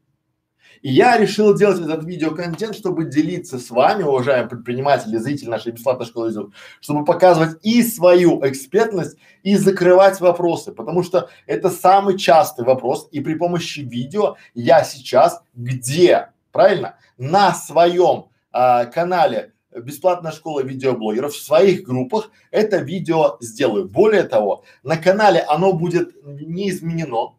[0.82, 6.06] и я решил делать этот видеоконтент, чтобы делиться с вами, уважаемые предприниматели, зрители нашей бесплатной
[6.06, 12.66] школы YouTube, чтобы показывать и свою экспертность, и закрывать вопросы, потому что это самый частый
[12.66, 20.62] вопрос, и при помощи видео я сейчас где, правильно, на своем а, канале бесплатная школа
[20.64, 23.88] видеоблогеров в своих группах это видео сделаю.
[23.88, 27.36] Более того, на канале оно будет не изменено,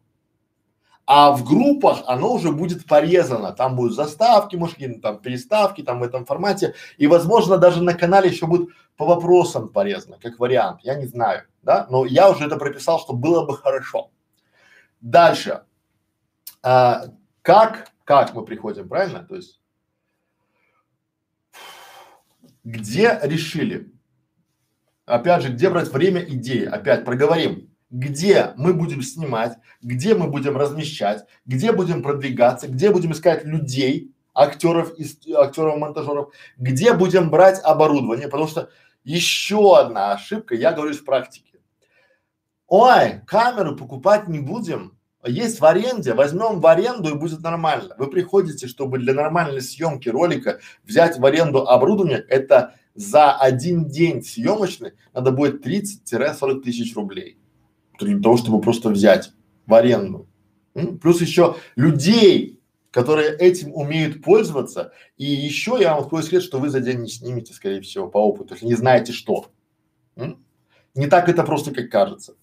[1.05, 5.99] а в группах оно уже будет порезано, там будут заставки, может какие-то там переставки там
[5.99, 10.81] в этом формате, и возможно даже на канале еще будет по вопросам порезано, как вариант,
[10.83, 14.11] я не знаю, да, но я уже это прописал, что было бы хорошо.
[15.01, 15.63] Дальше,
[16.61, 17.07] а,
[17.41, 19.59] как, как мы приходим, правильно, то есть
[22.63, 23.91] где решили,
[25.05, 30.57] опять же, где брать время идеи, опять проговорим, где мы будем снимать, где мы будем
[30.57, 34.93] размещать, где будем продвигаться, где будем искать людей, актеров,
[35.37, 38.69] актеров, монтажеров, где будем брать оборудование, потому что
[39.03, 41.61] еще одна ошибка, я говорю из практики.
[42.67, 47.93] Ой, камеру покупать не будем, есть в аренде, возьмем в аренду и будет нормально.
[47.99, 54.23] Вы приходите, чтобы для нормальной съемки ролика взять в аренду оборудование, это за один день
[54.23, 57.37] съемочный надо будет 30-40 тысяч рублей
[57.99, 59.31] для того, чтобы просто взять
[59.65, 60.27] в аренду.
[61.01, 62.59] Плюс еще людей,
[62.91, 64.93] которые этим умеют пользоваться.
[65.17, 68.17] И еще я вам открою секрет, что вы за день не снимете, скорее всего, по
[68.17, 69.51] опыту, если не знаете что.
[70.15, 72.35] Не так это просто, как кажется.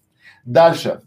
[0.44, 1.02] Дальше.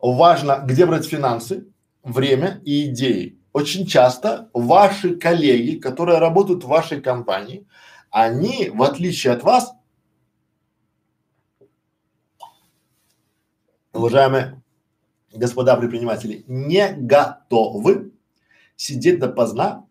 [0.00, 1.68] важно, где брать финансы,
[2.02, 3.38] время и идеи.
[3.52, 7.66] Очень часто ваши коллеги, которые работают в вашей компании,
[8.10, 9.72] они, в отличие от вас,
[13.94, 14.62] уважаемые
[15.32, 18.12] господа предприниматели, не готовы
[18.76, 19.86] сидеть допоздна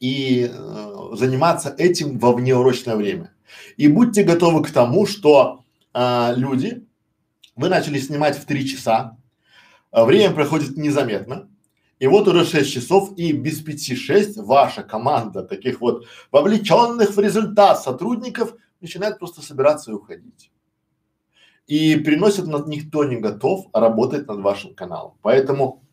[0.00, 3.34] и э, заниматься этим во внеурочное время.
[3.76, 6.86] И будьте готовы к тому, что э, люди,
[7.56, 9.18] вы начали снимать в три часа,
[9.92, 11.48] э, время проходит незаметно,
[11.98, 17.20] и вот уже шесть часов, и без пяти шесть ваша команда таких вот вовлеченных в
[17.20, 20.50] результат сотрудников начинает просто собираться и уходить.
[21.70, 25.12] И приносит над никто не готов работать над вашим каналом.
[25.22, 25.84] Поэтому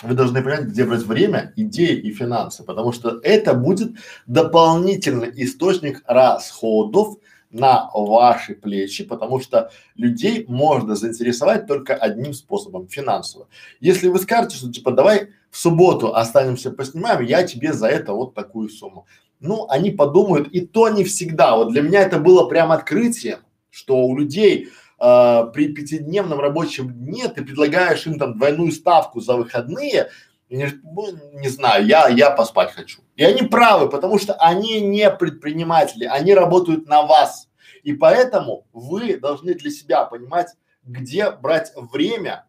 [0.00, 3.96] вы должны понять, где брать время, идеи и финансы, потому что это будет
[4.28, 7.16] дополнительный источник расходов
[7.50, 13.48] на ваши плечи, потому что людей можно заинтересовать только одним способом– финансово.
[13.80, 18.34] Если вы скажете, что типа давай в субботу останемся поснимаем, я тебе за это вот
[18.34, 19.08] такую сумму.
[19.40, 21.56] Ну, они подумают, и то не всегда.
[21.56, 27.28] Вот для меня это было прям открытием, что у людей э, при пятидневном рабочем дне
[27.28, 30.10] ты предлагаешь им там двойную ставку за выходные,
[30.50, 33.02] не, ну, не знаю, я, я поспать хочу.
[33.16, 37.48] И они правы, потому что они не предприниматели, они работают на вас.
[37.82, 42.46] И поэтому вы должны для себя понимать, где брать время.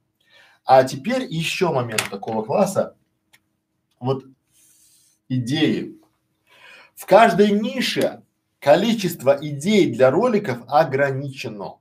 [0.65, 2.95] А теперь еще момент такого класса.
[3.99, 4.23] Вот
[5.27, 5.99] идеи.
[6.95, 8.23] В каждой нише
[8.59, 11.78] количество идей для роликов ограничено.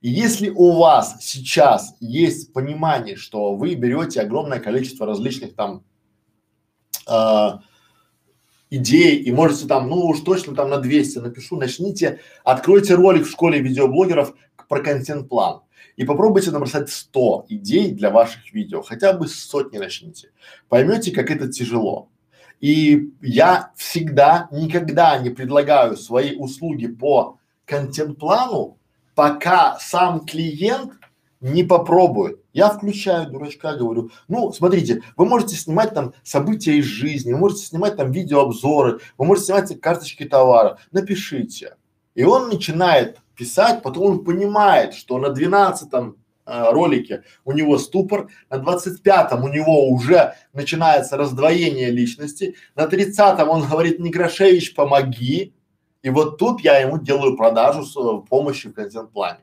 [0.00, 5.82] И если у вас сейчас есть понимание, что вы берете огромное количество различных там
[7.08, 7.48] э,
[8.70, 13.30] идей и можете там, ну уж точно там на 200 напишу, начните, откройте ролик в
[13.30, 14.34] школе видеоблогеров
[14.68, 15.62] про контент-план
[15.96, 20.30] и попробуйте набросать 100 идей для ваших видео, хотя бы сотни начните.
[20.68, 22.08] Поймете, как это тяжело.
[22.60, 28.78] И я всегда, никогда не предлагаю свои услуги по контент-плану
[29.18, 30.92] пока сам клиент
[31.40, 32.38] не попробует.
[32.52, 37.64] Я включаю дурачка, говорю, ну, смотрите, вы можете снимать там события из жизни, вы можете
[37.64, 41.74] снимать там видеообзоры, вы можете снимать карточки товара, напишите.
[42.14, 48.28] И он начинает писать, потом он понимает, что на двенадцатом э, ролике у него ступор,
[48.50, 55.54] на двадцать пятом у него уже начинается раздвоение личности, на тридцатом он говорит, Некрашевич, помоги,
[56.08, 59.40] и вот тут я ему делаю продажу с э, помощью в контент-плане.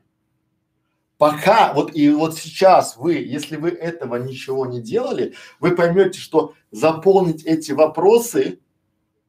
[1.19, 6.55] Пока, вот и вот сейчас вы, если вы этого ничего не делали, вы поймете, что
[6.71, 8.61] заполнить эти вопросы,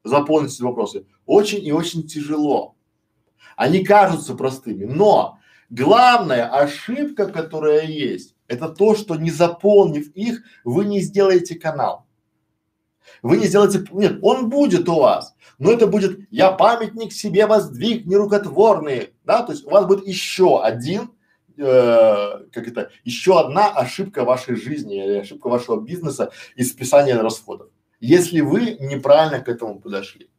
[0.02, 2.74] заполнить эти вопросы очень и очень тяжело.
[3.54, 10.86] Они кажутся простыми, но главная ошибка, которая есть, это то, что не заполнив их, вы
[10.86, 12.05] не сделаете канал.
[13.22, 18.06] Вы не сделаете, нет, он будет у вас, но это будет «я памятник себе воздвиг
[18.06, 21.10] нерукотворный», да, то есть у вас будет еще один,
[21.56, 21.64] э,
[22.52, 27.68] как это, еще одна ошибка вашей жизни или ошибка вашего бизнеса из списания расходов,
[28.00, 30.30] если вы неправильно к этому подошли.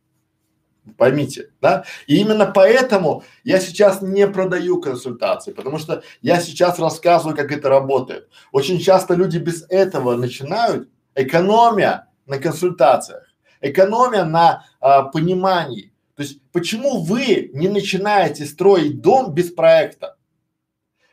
[0.95, 1.83] Поймите, да?
[2.05, 7.67] И именно поэтому я сейчас не продаю консультации, потому что я сейчас рассказываю, как это
[7.67, 8.29] работает.
[8.51, 13.27] Очень часто люди без этого начинают, экономия на консультациях
[13.61, 15.91] экономия на а, понимании.
[16.15, 20.17] То есть почему вы не начинаете строить дом без проекта?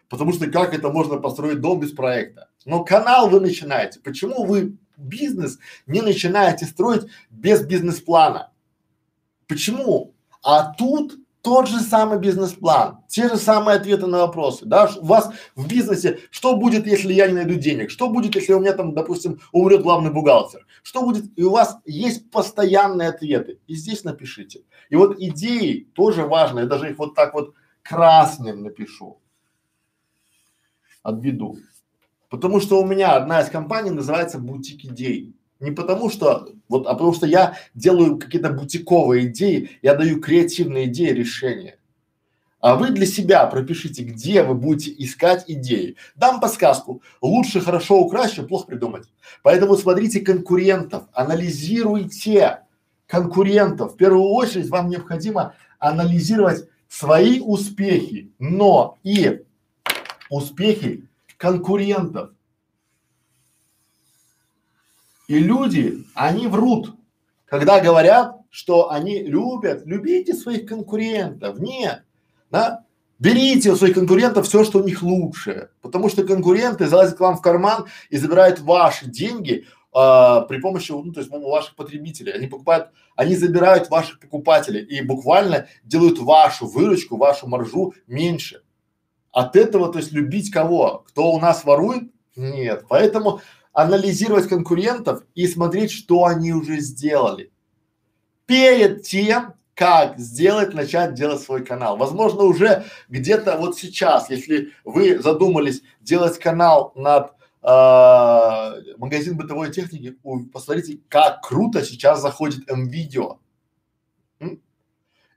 [0.09, 2.48] Потому что как это можно построить дом без проекта?
[2.64, 4.00] Но канал вы начинаете.
[4.00, 8.53] Почему вы бизнес не начинаете строить без бизнес-плана?
[9.46, 10.14] Почему?
[10.42, 15.30] А тут тот же самый бизнес-план, те же самые ответы на вопросы, да, у вас
[15.54, 18.94] в бизнесе, что будет, если я не найду денег, что будет, если у меня там,
[18.94, 24.62] допустим, умрет главный бухгалтер, что будет, и у вас есть постоянные ответы, и здесь напишите.
[24.88, 27.52] И вот идеи тоже важны, я даже их вот так вот
[27.83, 29.20] красным напишу,
[31.02, 31.58] отведу,
[32.31, 35.33] потому что у меня одна из компаний называется бутик идей.
[35.65, 40.87] Не потому что, вот, а потому что я делаю какие-то бутиковые идеи, я даю креативные
[40.87, 41.79] идеи, решения.
[42.60, 45.96] А вы для себя пропишите, где вы будете искать идеи.
[46.17, 47.02] Дам подсказку.
[47.23, 49.08] Лучше хорошо украсть, чем плохо придумать.
[49.42, 52.60] Поэтому смотрите конкурентов, анализируйте
[53.06, 53.94] конкурентов.
[53.94, 59.44] В первую очередь вам необходимо анализировать свои успехи, но и
[60.29, 61.08] успехи
[61.38, 62.33] конкурентов.
[65.29, 66.94] И люди, они врут,
[67.46, 71.58] когда говорят, что они любят, любите своих конкурентов.
[71.58, 72.04] Нет,
[72.50, 72.85] да?
[73.18, 77.37] Берите у своих конкурентов все, что у них лучше, потому что конкуренты залазят к вам
[77.37, 82.33] в карман и забирают ваши деньги а, при помощи, ну, то есть у ваших потребителей.
[82.33, 88.62] Они покупают, они забирают ваших покупателей и буквально делают вашу выручку, вашу маржу меньше.
[89.31, 91.04] От этого, то есть любить кого?
[91.08, 92.10] Кто у нас ворует?
[92.35, 92.87] Нет.
[92.88, 93.40] Поэтому
[93.75, 97.52] анализировать конкурентов и смотреть, что они уже сделали.
[98.46, 101.96] Перед тем, как сделать, начать делать свой канал.
[101.96, 110.16] Возможно, уже где-то вот сейчас, если вы задумались делать канал над э, магазин бытовой техники,
[110.52, 113.40] посмотрите, как круто сейчас заходит М-видео.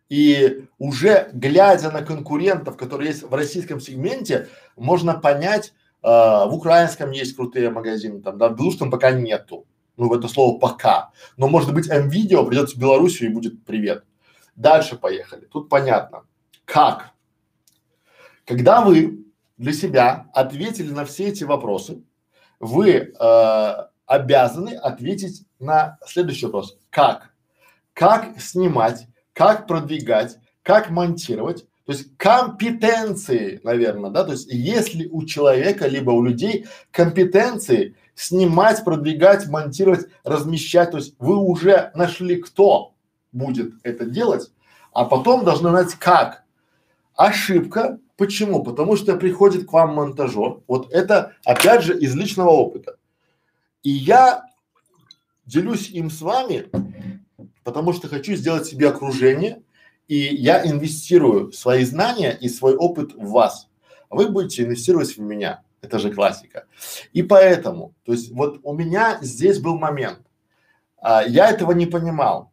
[0.10, 5.74] И уже глядя на конкурентов, которые есть в российском сегменте, можно понять,
[6.08, 9.66] в украинском есть крутые магазины, там, да, в белорусском пока нету.
[9.98, 11.12] Ну, это слово пока.
[11.36, 14.06] Но может быть М-видео придет в Белоруссию и будет привет.
[14.56, 15.46] Дальше поехали.
[15.46, 16.24] Тут понятно.
[16.66, 17.12] Как?
[18.46, 19.26] Когда вы
[19.58, 22.02] для себя ответили на все эти вопросы,
[22.60, 23.74] вы э,
[24.06, 26.78] обязаны ответить на следующий вопрос.
[26.90, 27.34] Как?
[27.94, 35.24] Как снимать, как продвигать, как монтировать, то есть компетенции, наверное, да, то есть если у
[35.24, 42.94] человека либо у людей компетенции снимать, продвигать, монтировать, размещать, то есть вы уже нашли кто
[43.32, 44.52] будет это делать,
[44.92, 46.44] а потом должны знать как.
[47.16, 48.00] Ошибка.
[48.18, 48.64] Почему?
[48.64, 50.60] Потому что приходит к вам монтажер.
[50.68, 52.98] Вот это опять же из личного опыта.
[53.84, 54.44] И я
[55.46, 56.66] делюсь им с вами,
[57.64, 59.62] потому что хочу сделать себе окружение,
[60.08, 63.70] и я инвестирую свои знания и свой опыт в вас.
[64.10, 65.64] Вы будете инвестировать в меня.
[65.82, 66.66] Это же классика.
[67.14, 70.20] И поэтому, то есть вот у меня здесь был момент,
[70.98, 72.52] а, я этого не понимал.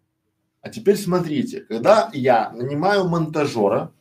[0.60, 3.92] А теперь смотрите, когда я нанимаю монтажера,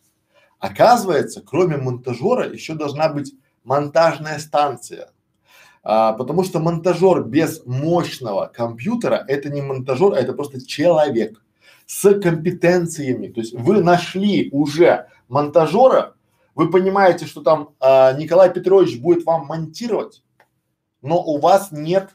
[0.59, 3.33] оказывается, кроме монтажера еще должна быть
[3.63, 5.11] монтажная станция.
[5.83, 11.42] А, потому что монтажер без мощного компьютера это не монтажер, а это просто человек
[11.93, 13.27] с компетенциями.
[13.27, 16.15] То есть вы нашли уже монтажера,
[16.55, 20.23] вы понимаете, что там а, Николай Петрович будет вам монтировать,
[21.03, 22.09] но у вас нет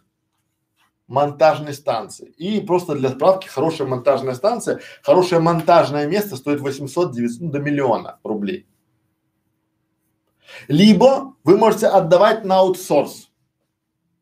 [1.07, 2.35] монтажной станции.
[2.37, 7.61] И просто для справки, хорошая монтажная станция, хорошее монтажное место стоит 800, 900, ну, до
[7.61, 8.67] миллиона рублей.
[10.67, 13.31] Либо вы можете отдавать на аутсорс.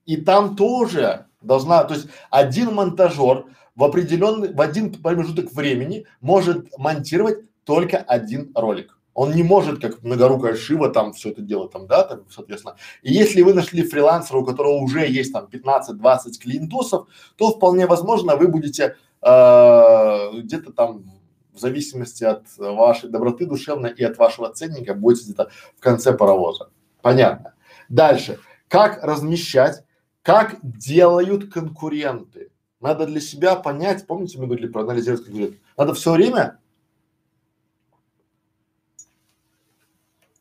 [0.04, 3.46] И там тоже должна, то есть один монтажер
[3.76, 8.98] в определенный, в один промежуток времени может монтировать только один ролик.
[9.12, 12.76] Он не может, как многорукая Шива, там все это делать, там, да, там, соответственно.
[13.02, 18.36] И если вы нашли фрилансера, у которого уже есть там 15-20 клиентусов, то вполне возможно
[18.36, 21.04] вы будете э, где-то там
[21.54, 26.68] в зависимости от вашей доброты душевной и от вашего ценника будете где-то в конце паровоза.
[27.00, 27.54] Понятно.
[27.88, 28.38] Дальше.
[28.68, 29.82] Как размещать,
[30.22, 32.50] как делают конкуренты.
[32.80, 35.60] Надо для себя понять, помните, мы говорили про анализировать конкурентов.
[35.76, 36.58] Надо все время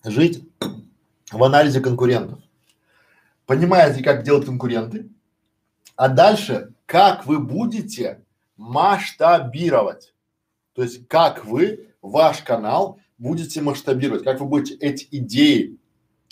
[0.03, 0.43] жить
[1.31, 2.39] в анализе конкурентов.
[3.45, 5.09] Понимаете, как делать конкуренты,
[5.95, 8.23] а дальше, как вы будете
[8.57, 10.13] масштабировать.
[10.73, 15.77] То есть, как вы ваш канал будете масштабировать, как вы будете эти идеи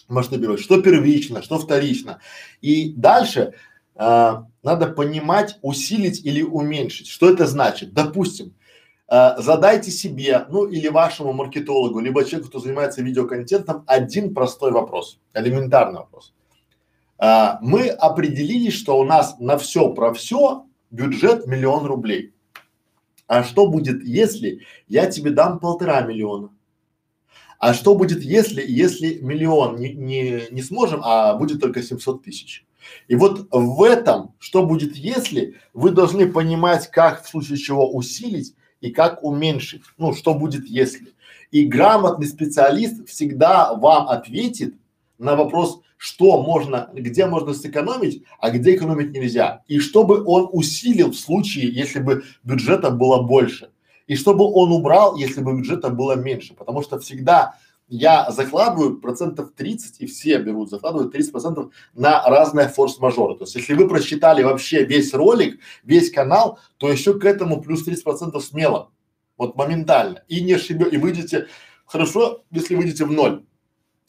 [0.07, 2.19] масштабировать, что первично, что вторично.
[2.61, 3.53] И дальше
[3.95, 4.33] э,
[4.63, 7.07] надо понимать, усилить или уменьшить.
[7.07, 7.93] Что это значит?
[7.93, 8.53] Допустим,
[9.09, 15.19] э, задайте себе, ну или вашему маркетологу, либо человеку, кто занимается видеоконтентом, один простой вопрос,
[15.33, 16.33] элементарный вопрос.
[17.19, 22.33] Э, мы определились, что у нас на все про все бюджет миллион рублей.
[23.27, 26.49] А что будет, если я тебе дам полтора миллиона?
[27.57, 32.65] А что будет, если, если миллион не, не, не сможем, а будет только 700 тысяч?
[33.07, 38.55] И вот в этом, что будет, если, вы должны понимать, как в случае чего усилить
[38.81, 39.83] и как уменьшить.
[39.97, 41.13] Ну, что будет если.
[41.51, 44.75] И грамотный специалист всегда вам ответит
[45.17, 49.63] на вопрос, что можно, где можно сэкономить, а где экономить нельзя.
[49.67, 53.69] И чтобы он усилил в случае, если бы бюджета было больше.
[54.07, 56.55] И чтобы он убрал, если бы бюджета было меньше.
[56.55, 57.55] Потому что всегда
[57.95, 63.35] я закладываю процентов 30, и все берут, закладывают 30 процентов на разные форс-мажоры.
[63.35, 67.83] То есть, если вы просчитали вообще весь ролик, весь канал, то еще к этому плюс
[67.83, 68.89] 30 процентов смело.
[69.37, 70.23] Вот моментально.
[70.27, 71.47] И не ошибете, и выйдете,
[71.85, 73.45] хорошо, если выйдете в ноль.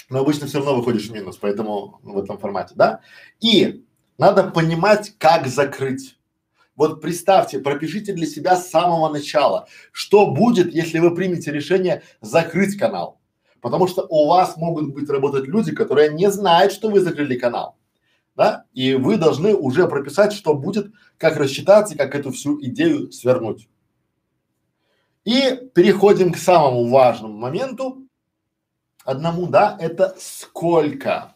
[0.09, 3.01] Но обычно все равно выходишь в минус, поэтому в этом формате, да?
[3.41, 3.85] И
[4.16, 6.18] надо понимать, как закрыть.
[6.74, 12.78] Вот представьте, пропишите для себя с самого начала, что будет, если вы примете решение закрыть
[12.78, 13.20] канал
[13.64, 17.78] Потому что у вас могут быть работать люди, которые не знают, что вы закрыли канал.
[18.36, 18.66] Да?
[18.74, 23.66] И вы должны уже прописать, что будет, как рассчитаться, как эту всю идею свернуть.
[25.24, 28.06] И переходим к самому важному моменту,
[29.02, 31.32] одному, да, это сколько.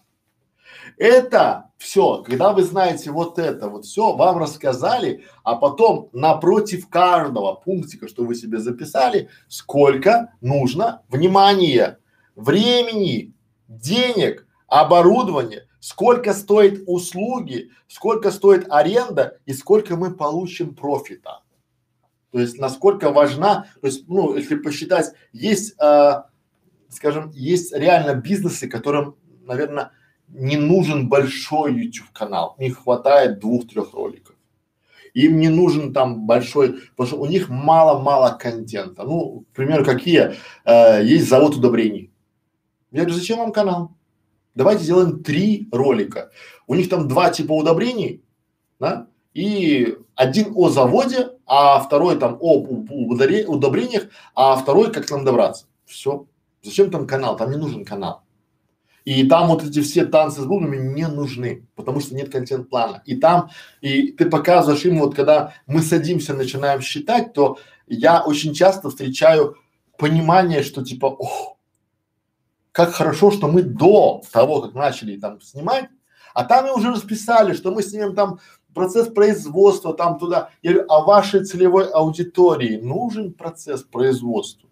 [0.99, 7.55] Это все, когда вы знаете вот это, вот все, вам рассказали, а потом напротив каждого
[7.55, 11.99] пунктика, что вы себе записали, сколько нужно внимания,
[12.39, 13.35] времени,
[13.67, 21.43] денег, оборудования, сколько стоит услуги, сколько стоит аренда и сколько мы получим профита.
[22.31, 26.23] То есть насколько важна, то есть, ну, если посчитать, есть, э,
[26.91, 29.93] скажем, есть реально бизнесы, которым, наверное,
[30.29, 34.37] не нужен большой YouTube канал, им хватает двух-трех роликов.
[35.15, 39.05] Им не нужен там большой, потому что у них мало-мало контента.
[39.05, 40.35] Ну, к примеру, какие?
[40.67, 42.08] Э, есть завод удобрений.
[42.91, 43.93] Я говорю, зачем вам канал?
[44.55, 46.31] Давайте сделаем три ролика.
[46.67, 48.23] У них там два типа удобрений,
[48.81, 55.67] да, и один о заводе, а второй там о удобрениях, а второй как нам добраться.
[55.85, 56.27] Все.
[56.63, 57.37] Зачем там канал?
[57.37, 58.23] Там не нужен канал.
[59.05, 63.03] И там вот эти все танцы с бубнами не нужны, потому что нет контент-плана.
[63.07, 68.53] И там, и ты показываешь им, вот когда мы садимся, начинаем считать, то я очень
[68.53, 69.57] часто встречаю
[69.97, 71.58] понимание, что типа, ох,
[72.79, 75.87] как хорошо, что мы до того, как начали там снимать,
[76.33, 78.39] а там мы уже расписали, что мы снимем там
[78.73, 80.51] процесс производства там туда.
[80.63, 84.69] Я говорю, а вашей целевой аудитории нужен процесс производства?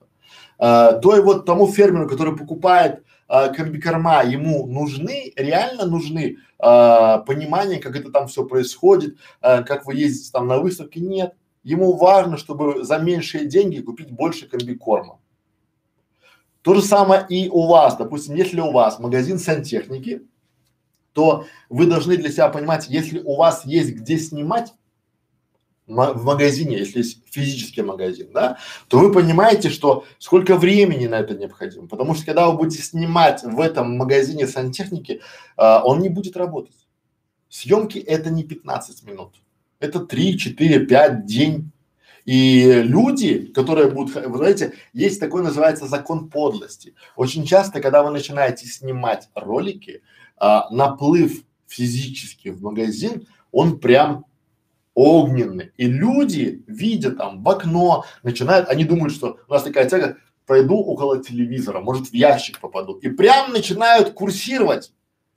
[0.57, 7.19] А, то и вот тому фермеру, который покупает а, комбикорма, ему нужны, реально нужны а,
[7.19, 11.35] понимание, как это там все происходит, а, как вы ездите там на выставке, нет.
[11.65, 15.19] Ему важно, чтобы за меньшие деньги купить больше комбикорма.
[16.67, 20.23] То же самое и у вас, допустим, если у вас магазин сантехники,
[21.13, 24.75] то вы должны для себя понимать, если у вас есть где снимать
[25.87, 28.59] в магазине, если есть физический магазин, да,
[28.89, 33.45] то вы понимаете, что сколько времени на это необходимо, потому что когда вы будете снимать
[33.45, 35.21] в этом магазине сантехники,
[35.57, 36.89] а, он не будет работать.
[37.49, 39.37] Съемки это не 15 минут,
[39.79, 41.71] это 3, 4, 5 день.
[42.27, 46.95] И люди, которые будут, вы знаете, есть такой называется закон подлости.
[47.15, 50.03] Очень часто, когда вы начинаете снимать ролики,
[50.37, 54.27] а, наплыв физически в магазин, он прям
[54.95, 55.71] огненный.
[55.77, 60.17] И люди, видя там в окно, начинают, они думают, что у нас такая тяга,
[60.47, 62.95] пройду около телевизора, может в ящик попаду.
[62.95, 64.93] И прям начинают курсировать.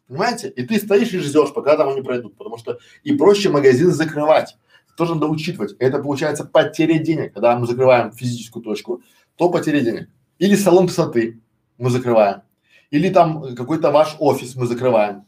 [0.07, 0.49] Понимаете?
[0.49, 4.57] И ты стоишь и ждешь, пока там они пройдут, потому что и проще магазин закрывать.
[4.99, 5.77] Тоже надо учитывать.
[5.79, 7.33] Это получается потеря денег.
[7.33, 9.01] Когда мы закрываем физическую точку,
[9.37, 10.09] то потеря денег.
[10.39, 11.39] Или салон красоты
[11.77, 12.41] мы закрываем.
[12.91, 15.23] Или там какой-то ваш офис мы закрываем.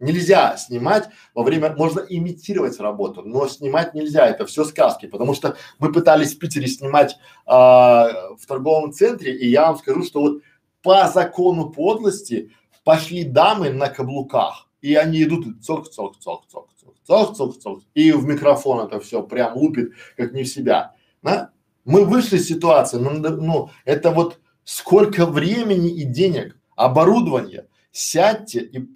[0.00, 5.56] Нельзя снимать во время, можно имитировать работу, но снимать нельзя, это все сказки, потому что
[5.78, 8.08] мы пытались в Питере снимать а,
[8.40, 10.42] в торговом центре, и я вам скажу, что вот
[10.82, 12.52] по закону подлости
[12.84, 16.68] пошли дамы на каблуках, и они идут цок, цок, цок, цок,
[17.08, 21.50] цок, и в микрофон это все прям лупит, как не в себя, да?
[21.84, 27.66] Мы вышли из ситуации, ну, ну это вот сколько времени и денег оборудование.
[27.90, 28.86] Сядьте и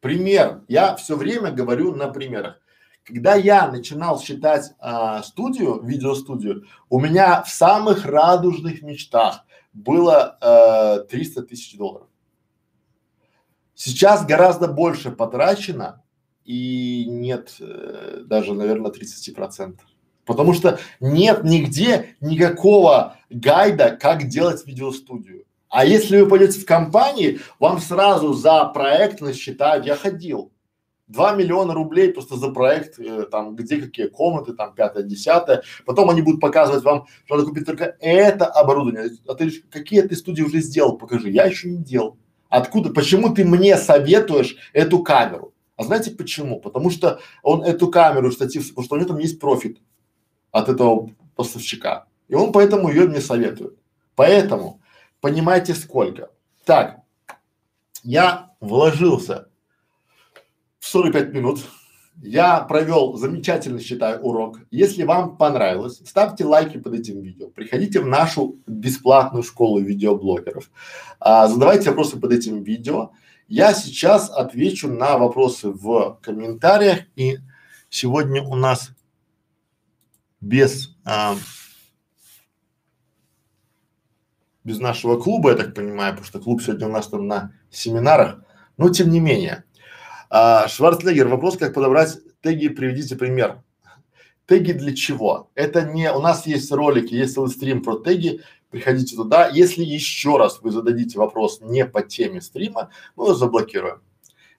[0.00, 0.62] пример.
[0.68, 2.60] Я все время говорю на примерах.
[3.04, 10.98] Когда я начинал считать а, студию, видеостудию, у меня в самых радужных мечтах было а,
[10.98, 12.08] 300 тысяч долларов.
[13.74, 15.99] Сейчас гораздо больше потрачено
[16.50, 19.86] и нет э, даже, наверное, 30 процентов.
[20.24, 25.44] Потому что нет нигде никакого гайда, как делать видеостудию.
[25.68, 30.50] А если вы пойдете в компании, вам сразу за проект насчитают, я ходил,
[31.06, 35.62] 2 миллиона рублей просто за проект, э, там, где какие комнаты, там, пятое, десятое.
[35.86, 39.10] Потом они будут показывать вам, что надо купить только это оборудование.
[39.28, 41.30] А ты какие ты студии уже сделал, покажи.
[41.30, 42.18] Я еще не делал.
[42.48, 45.49] Откуда, почему ты мне советуешь эту камеру?
[45.80, 46.60] А знаете почему?
[46.60, 49.78] Потому что он эту камеру, штатив, потому что у него там есть профит
[50.52, 52.06] от этого поставщика.
[52.28, 53.78] И он поэтому ее мне советует.
[54.14, 54.80] Поэтому
[55.20, 56.30] Понимаете сколько?
[56.64, 57.00] Так,
[58.02, 59.48] я вложился
[60.78, 61.60] в 45 минут.
[62.22, 64.60] Я провел замечательно, считаю, урок.
[64.70, 67.48] Если вам понравилось, ставьте лайки под этим видео.
[67.48, 70.70] Приходите в нашу бесплатную школу видеоблогеров.
[71.18, 73.12] А, задавайте вопросы под этим видео.
[73.50, 77.00] Я сейчас отвечу на вопросы в комментариях.
[77.16, 77.38] И
[77.88, 78.90] сегодня у нас
[80.40, 81.34] без а,
[84.62, 88.40] без нашего клуба, я так понимаю, потому что клуб сегодня у нас там на семинарах,
[88.76, 89.64] но тем не менее.
[90.30, 93.64] А, Шварцлегер, вопрос, как подобрать теги, приведите пример.
[94.46, 95.50] Теги для чего?
[95.56, 99.48] Это не, у нас есть ролики, есть целый стрим про теги, приходите туда.
[99.48, 104.02] Если еще раз вы зададите вопрос не по теме стрима, мы его заблокируем.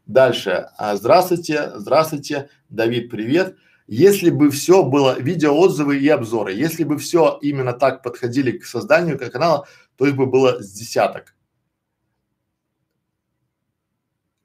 [0.05, 0.69] Дальше.
[0.77, 3.55] А, здравствуйте, здравствуйте, Давид, привет.
[3.87, 9.19] Если бы все было видеоотзывы и обзоры, если бы все именно так подходили к созданию
[9.19, 11.35] канала, то их бы было с десяток.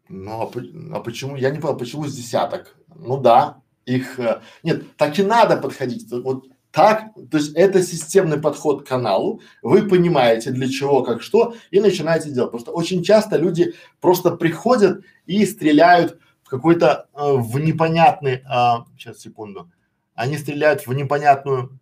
[0.08, 1.36] Ну а, а почему?
[1.36, 2.76] Я не понял, почему с десяток?
[2.94, 6.10] Ну да, их э, нет, так и надо подходить.
[6.10, 6.46] Вот
[6.76, 9.40] так, то есть это системный подход к каналу.
[9.62, 12.60] Вы понимаете для чего, как что, и начинаете делать.
[12.60, 19.20] Что очень часто люди просто приходят и стреляют в какой-то э, в непонятный, э, сейчас
[19.20, 19.70] секунду,
[20.14, 21.80] они стреляют в непонятную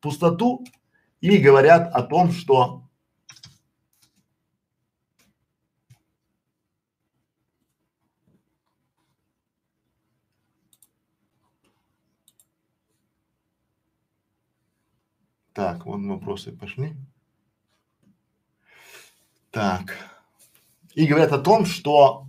[0.00, 0.64] пустоту
[1.20, 2.84] и говорят о том, что
[15.56, 16.94] Так, вон вопросы пошли.
[19.50, 19.96] Так.
[20.94, 22.26] И говорят о том, что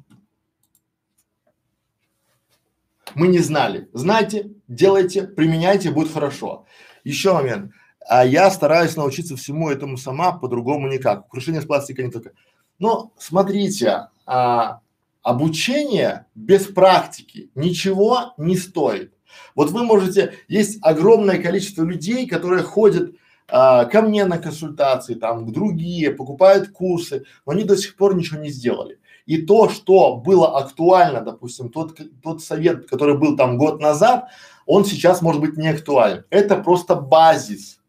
[3.15, 3.89] мы не знали.
[3.91, 6.67] Знайте, делайте, применяйте, будет хорошо.
[7.03, 7.73] Еще момент.
[8.07, 11.25] А я стараюсь научиться всему этому сама, по-другому никак.
[11.25, 12.31] Украшение с пластика не только.
[12.79, 14.79] Но смотрите, а,
[15.21, 19.16] обучение без практики ничего не стоит.
[19.55, 23.15] Вот вы можете, есть огромное количество людей, которые ходят
[23.49, 28.39] а, ко мне на консультации, там, другие, покупают курсы, но они до сих пор ничего
[28.41, 28.99] не сделали.
[29.25, 34.29] И то, что было актуально, допустим, тот, тот совет, который был там год назад,
[34.65, 36.25] он сейчас может быть не актуален.
[36.29, 37.79] Это просто базис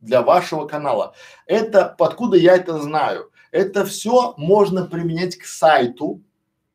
[0.00, 1.14] для вашего канала.
[1.46, 3.30] Это, откуда я это знаю?
[3.50, 6.22] Это все можно применять к сайту,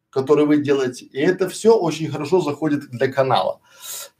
[0.09, 3.59] который вы делаете, и это все очень хорошо заходит для канала.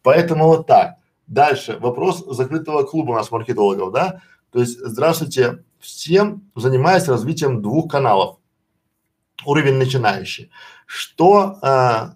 [0.02, 0.96] Поэтому вот так.
[1.28, 4.22] Дальше вопрос закрытого клуба у нас маркетологов, да?
[4.52, 8.38] То есть, здравствуйте всем, занимаюсь развитием двух каналов
[9.46, 10.50] уровень начинающий.
[10.86, 12.16] Что, а,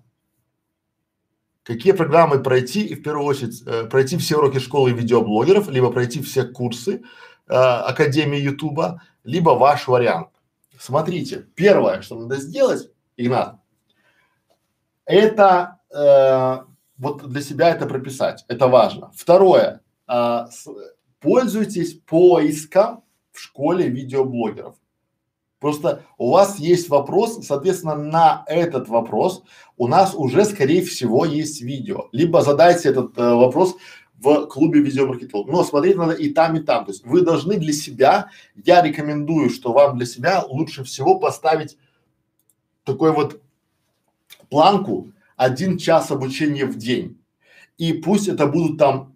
[1.64, 6.22] какие программы пройти и в первую очередь э, пройти все уроки школы видеоблогеров, либо пройти
[6.22, 7.04] все курсы
[7.48, 10.30] э, Академии Ютуба, либо ваш вариант.
[10.78, 13.58] Смотрите, первое, что надо сделать, Игнат,
[15.06, 16.73] это э,
[17.04, 19.12] вот для себя это прописать, это важно.
[19.16, 20.68] Второе, э, с,
[21.20, 24.76] пользуйтесь поиском в школе видеоблогеров.
[25.60, 29.44] Просто у вас есть вопрос, соответственно, на этот вопрос
[29.78, 32.10] у нас уже, скорее всего, есть видео.
[32.12, 33.76] Либо задайте этот э, вопрос
[34.20, 35.50] в клубе видеомаркетолог.
[35.50, 36.86] Но смотреть надо и там, и там.
[36.86, 41.78] То есть вы должны для себя, я рекомендую, что вам для себя лучше всего поставить
[42.86, 43.42] такой вот
[44.50, 47.20] планку один час обучения в день.
[47.78, 49.14] И пусть это будут там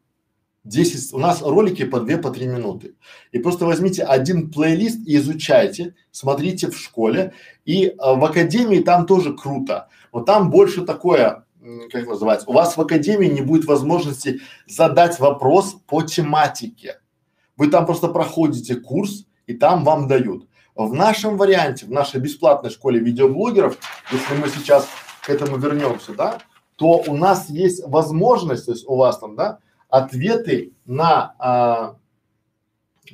[0.67, 2.95] 10, у нас ролики по 2 по 3 минуты.
[3.31, 7.33] И просто возьмите один плейлист и изучайте, смотрите в школе.
[7.65, 9.87] И а, в академии там тоже круто.
[10.13, 11.45] Но там больше такое,
[11.91, 16.99] как называется, у вас в академии не будет возможности задать вопрос по тематике.
[17.55, 20.47] Вы там просто проходите курс и там вам дают.
[20.75, 23.77] В нашем варианте, в нашей бесплатной школе видеоблогеров,
[24.11, 24.87] если мы сейчас
[25.27, 26.39] к этому вернемся, да,
[26.77, 29.59] то у нас есть возможность, то есть у вас там, да,
[29.89, 31.97] ответы на, а,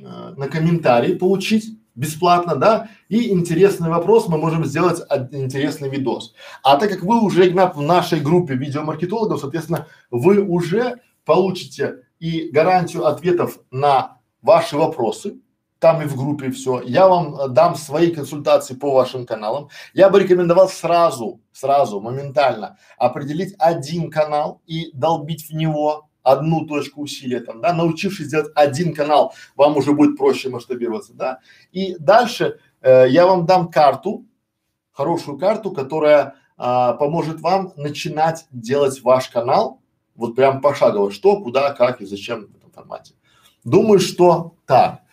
[0.00, 5.00] а, на комментарии получить бесплатно, да, и интересный вопрос мы можем сделать
[5.32, 6.34] интересный видос.
[6.62, 12.48] А так как вы уже, Игнат, в нашей группе видеомаркетологов, соответственно, вы уже получите и
[12.52, 15.40] гарантию ответов на ваши вопросы,
[15.84, 16.80] там и в группе все.
[16.80, 19.68] Я вам э, дам свои консультации по вашим каналам.
[19.92, 27.02] Я бы рекомендовал сразу, сразу, моментально определить один канал и долбить в него одну точку
[27.02, 31.40] усилия там, да, научившись делать один канал, вам уже будет проще масштабироваться, да.
[31.70, 34.24] И дальше э, я вам дам карту,
[34.90, 39.82] хорошую карту, которая а, поможет вам начинать делать ваш канал
[40.14, 43.14] вот прям пошагово, что, куда, как и зачем в этом формате.
[43.64, 45.03] Думаю, что так.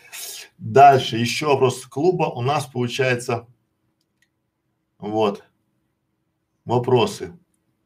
[0.62, 2.26] Дальше еще вопрос клуба.
[2.26, 3.48] У нас получается
[5.00, 5.44] вот
[6.66, 7.36] вопросы.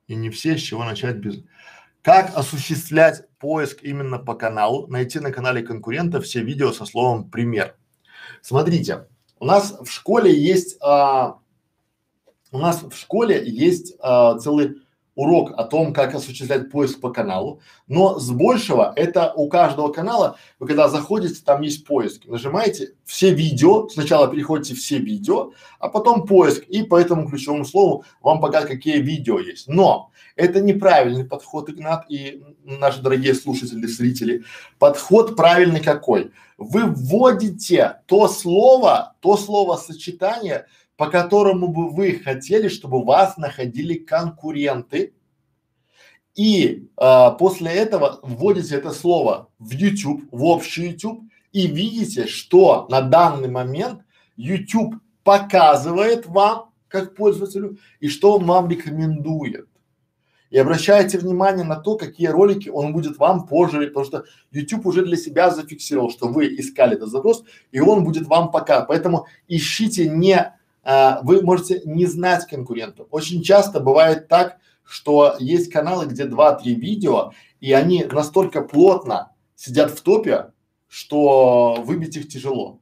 [0.07, 1.41] И не все с чего начать без.
[2.01, 7.77] Как осуществлять поиск именно по каналу, найти на канале конкурента все видео со словом пример.
[8.41, 9.07] Смотрите,
[9.39, 11.39] у нас в школе есть, а,
[12.51, 14.84] у нас в школе есть а, целый
[15.15, 20.37] урок о том, как осуществлять поиск по каналу, но с большего это у каждого канала,
[20.59, 26.25] вы когда заходите, там есть поиск, нажимаете все видео, сначала переходите все видео, а потом
[26.25, 29.67] поиск и по этому ключевому слову вам покажут, какие видео есть.
[29.67, 34.43] Но это неправильный подход, Игнат и наши дорогие слушатели, зрители.
[34.79, 36.31] Подход правильный какой?
[36.57, 40.67] Вы вводите то слово, то слово сочетание,
[40.97, 45.13] по которому бы вы хотели, чтобы вас находили конкуренты.
[46.35, 52.87] И а, после этого вводите это слово в YouTube, в общий YouTube и видите, что
[52.89, 54.01] на данный момент
[54.35, 59.67] YouTube показывает вам как пользователю и что он вам рекомендует.
[60.49, 65.03] И обращайте внимание на то, какие ролики он будет вам позже, потому что YouTube уже
[65.03, 68.81] для себя зафиксировал, что вы искали этот запрос, и он будет вам пока.
[68.81, 70.53] Поэтому ищите не
[70.85, 73.07] а, вы можете не знать конкурентов.
[73.11, 79.91] Очень часто бывает так, что есть каналы, где два-три видео, и они настолько плотно сидят
[79.91, 80.51] в топе,
[80.87, 82.79] что выбить их тяжело.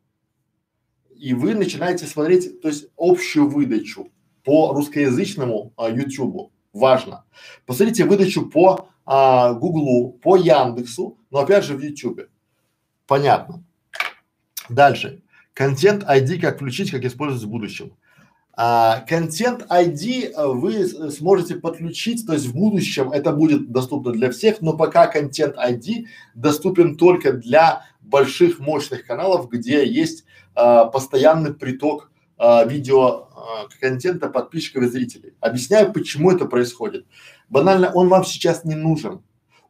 [1.15, 4.11] И вы начинаете смотреть, то есть общую выдачу
[4.43, 6.51] по русскоязычному а.
[6.73, 7.23] Важно.
[7.65, 12.27] Посмотрите выдачу по а, по Яндексу, но опять же в YouTube.
[13.07, 13.63] Понятно.
[14.67, 15.22] Дальше.
[15.53, 17.93] Контент ID как включить, как использовать в будущем.
[18.55, 24.29] А, контент ID э, вы сможете подключить, то есть в будущем это будет доступно для
[24.31, 31.53] всех, но пока контент ID доступен только для больших мощных каналов, где есть а, постоянный
[31.53, 35.33] приток а, видео а, контента подписчиков и зрителей.
[35.39, 37.05] Объясняю, почему это происходит.
[37.49, 39.23] Банально, он вам сейчас не нужен.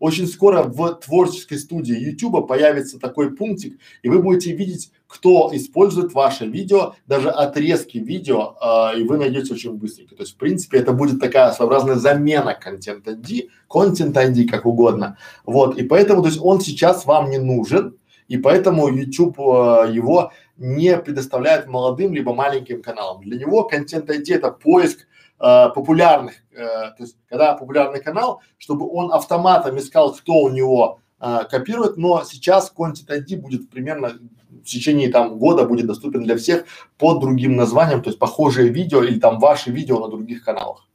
[0.04, 6.14] Очень скоро в творческой студии YouTube появится такой пунктик, и вы будете видеть, кто использует
[6.14, 10.14] ваше видео, даже отрезки видео, э, и вы найдете очень быстренько.
[10.16, 15.18] То есть, в принципе, это будет такая своеобразная замена контент ID, контент ID, как угодно.
[15.46, 17.96] Вот, и поэтому, то есть, он сейчас вам не нужен,
[18.28, 23.22] и поэтому YouTube э, его не предоставляет молодым либо маленьким каналам.
[23.22, 25.08] Для него контент ID это поиск
[25.44, 31.02] э, популярных, э, то есть когда популярный канал, чтобы он автоматом искал, кто у него
[31.20, 34.20] э, копирует, но сейчас Content ID будет примерно
[34.50, 36.66] в течение там года будет доступен для всех
[36.98, 40.88] под другим названием, то есть похожие видео или там ваши видео на других каналах.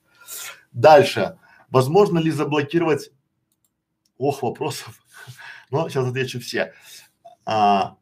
[0.73, 1.39] Дальше.
[1.69, 3.11] Возможно ли заблокировать?
[4.17, 5.05] Ох, вопросов.
[5.71, 6.73] Но сейчас отвечу все.
[7.45, 7.97] А,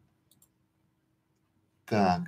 [1.87, 2.21] так.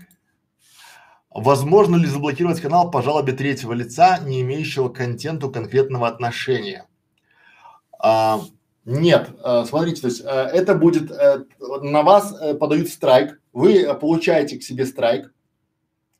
[1.30, 6.86] Возможно ли заблокировать канал по жалобе третьего лица, не имеющего к контенту конкретного отношения?
[7.98, 8.40] А,
[8.84, 11.44] нет, а, смотрите, то есть а, это будет а,
[11.82, 15.32] на вас а, подают страйк, вы получаете к себе страйк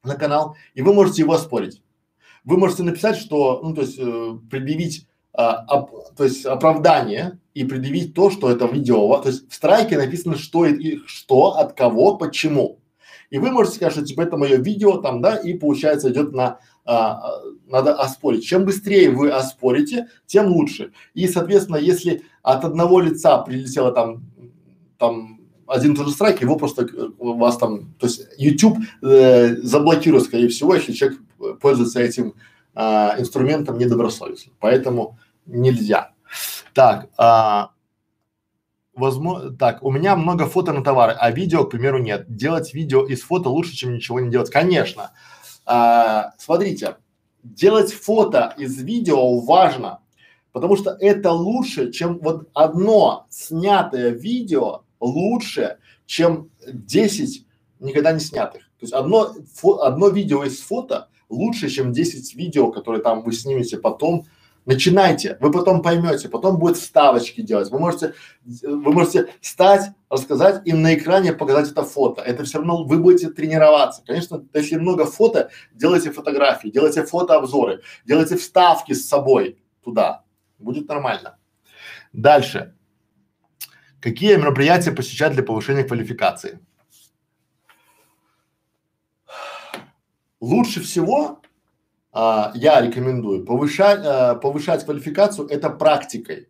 [0.05, 1.83] на канал, и вы можете его оспорить.
[2.45, 7.65] Вы можете написать, что, ну, то есть э, предъявить, а, оп, то есть оправдание и
[7.65, 12.17] предъявить то, что это видео, то есть в страйке написано, что и, что, от кого,
[12.17, 12.78] почему.
[13.31, 16.59] И вы можете сказать, что типа это мое видео там, да, и получается идет на,
[16.85, 18.47] а, надо оспорить.
[18.47, 20.93] Чем быстрее вы оспорите, тем лучше.
[21.14, 24.22] И, соответственно, если от одного лица прилетело там,
[24.97, 30.49] там один и страйк, его просто э, вас там, то есть YouTube э, заблокирует, скорее
[30.49, 31.18] всего, если человек
[31.61, 32.35] пользуется этим
[32.74, 34.53] э, инструментом недобросовестно.
[34.59, 36.12] Поэтому нельзя.
[36.72, 37.70] Так, а,
[38.99, 42.25] возможно, так, у меня много фото на товары, а видео, к примеру, нет.
[42.29, 44.51] Делать видео из фото лучше, чем ничего не делать.
[44.51, 45.13] Конечно.
[45.65, 46.97] А, смотрите,
[47.43, 50.01] делать фото из видео важно,
[50.53, 57.47] потому что это лучше, чем вот одно снятое видео лучше, чем 10
[57.81, 58.63] никогда не снятых.
[58.79, 63.33] То есть одно, фо, одно видео из фото лучше, чем 10 видео, которые там вы
[63.33, 64.27] снимете потом
[64.69, 67.71] Начинайте, вы потом поймете, потом будет вставочки делать.
[67.71, 68.12] Вы можете,
[68.45, 72.21] вы можете стать, рассказать и на экране показать это фото.
[72.21, 74.03] Это все равно вы будете тренироваться.
[74.07, 80.25] Конечно, если много фото, делайте фотографии, делайте фотообзоры, делайте вставки с собой туда.
[80.59, 81.39] Будет нормально.
[82.12, 82.75] Дальше.
[84.03, 86.61] Какие мероприятия посещать для повышения квалификации?
[90.41, 91.41] Лучше всего
[92.13, 96.49] а, я рекомендую повышать, а, повышать квалификацию это практикой.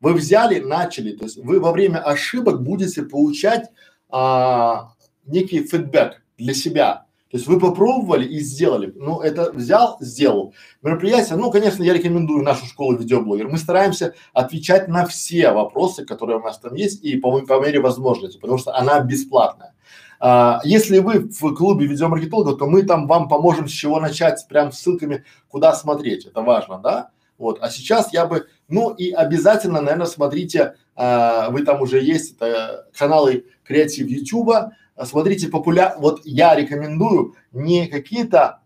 [0.00, 3.70] Вы взяли, начали, то есть вы во время ошибок будете получать
[4.08, 4.92] а,
[5.26, 7.08] некий фидбэк для себя.
[7.30, 8.90] То есть вы попробовали и сделали.
[8.96, 10.54] Ну, это взял, сделал.
[10.80, 13.48] Мероприятие, ну, конечно, я рекомендую нашу школу видеоблогер.
[13.48, 17.80] Мы стараемся отвечать на все вопросы, которые у нас там есть, и по, по мере
[17.80, 19.74] возможности, потому что она бесплатная.
[20.20, 24.72] А, если вы в клубе видеомаркетологов, то мы там вам поможем с чего начать, прям
[24.72, 27.10] ссылками, куда смотреть, это важно, да?
[27.36, 27.58] Вот.
[27.60, 32.86] А сейчас я бы, ну и обязательно, наверное, смотрите, а, вы там уже есть, это
[32.96, 34.72] каналы креатив Ютуба,
[35.04, 38.60] смотрите популяр, вот я рекомендую не какие-то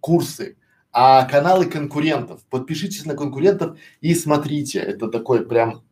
[0.00, 0.56] курсы,
[0.92, 2.42] а каналы конкурентов.
[2.50, 4.80] Подпишитесь на конкурентов и смотрите.
[4.80, 5.82] Это такой прям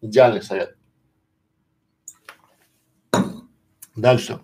[0.00, 0.76] идеальный совет.
[3.96, 4.40] Дальше.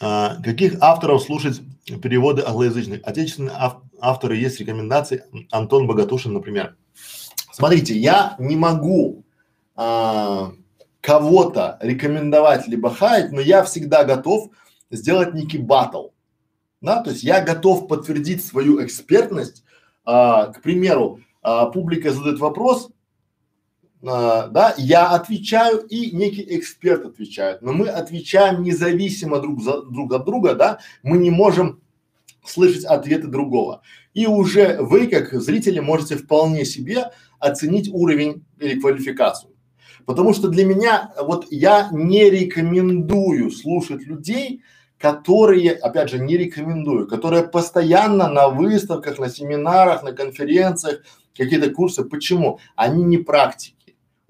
[0.00, 1.60] А, каких авторов слушать
[2.02, 3.00] переводы англоязычных?
[3.04, 5.24] Отечественные ав авторы есть рекомендации.
[5.50, 6.76] Антон Богатушин, например.
[7.52, 9.24] Смотрите, я не могу
[9.76, 10.52] а,
[11.00, 14.50] кого-то рекомендовать либо хаять, но я всегда готов
[14.90, 16.08] сделать некий батл.
[16.80, 19.62] Да, то есть я готов подтвердить свою экспертность.
[20.04, 22.90] А, к примеру, а, публика задает вопрос,
[24.02, 30.24] да, я отвечаю и некий эксперт отвечает, но мы отвечаем независимо друг за друг от
[30.24, 31.80] друга, да, мы не можем
[32.44, 33.82] слышать ответы другого.
[34.12, 39.52] И уже вы, как зрители, можете вполне себе оценить уровень или квалификацию.
[40.04, 44.62] Потому что для меня, вот я не рекомендую слушать людей,
[44.98, 51.02] которые, опять же, не рекомендую, которые постоянно на выставках, на семинарах, на конференциях,
[51.36, 52.04] какие-то курсы.
[52.04, 52.58] Почему?
[52.74, 53.76] Они не практики.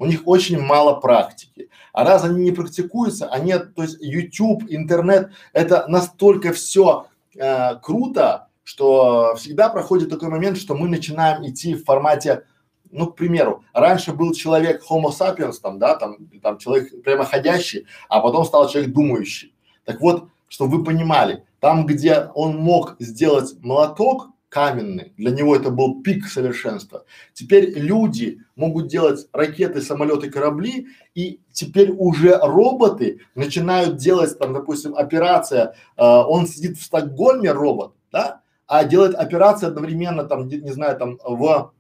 [0.03, 1.69] У них очень мало практики.
[1.93, 8.49] А раз они не практикуются, они, то есть YouTube, интернет, это настолько все э, круто,
[8.65, 12.47] что всегда проходит такой момент, что мы начинаем идти в формате,
[12.91, 18.19] ну, к примеру, раньше был человек Homo sapiens, там, да, там, там человек прямоходящий, а
[18.19, 19.55] потом стал человек думающий.
[19.85, 25.71] Так вот, чтобы вы понимали, там, где он мог сделать молоток каменный, для него это
[25.71, 27.07] был пик совершенства.
[27.33, 34.95] Теперь люди могут делать ракеты, самолеты, корабли, и теперь уже роботы начинают делать, там, допустим,
[34.95, 40.73] операция, э, он сидит в Стокгольме, робот, да, а делает операции одновременно, там, не, не
[40.73, 41.73] знаю, там, в,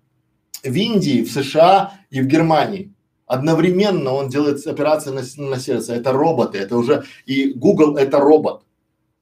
[0.64, 2.95] в Индии, в США и в Германии.
[3.27, 5.95] Одновременно он делает операции на, на сердце.
[5.95, 8.62] Это роботы, это уже и Google это робот,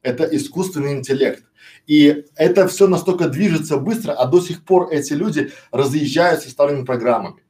[0.02, 1.42] это искусственный интеллект.
[1.90, 7.42] И это все настолько движется быстро, а до сих пор эти люди разъезжаются старыми программами.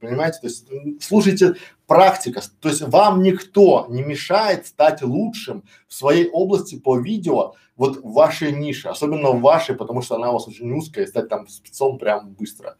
[0.00, 0.38] Понимаете?
[0.40, 0.66] То есть
[1.02, 1.56] слушайте
[1.86, 7.98] практика, то есть вам никто не мешает стать лучшим в своей области по видео, вот
[7.98, 11.28] в вашей нише, особенно в вашей, потому что она у вас очень узкая, и стать
[11.28, 12.78] там спецом прям быстро.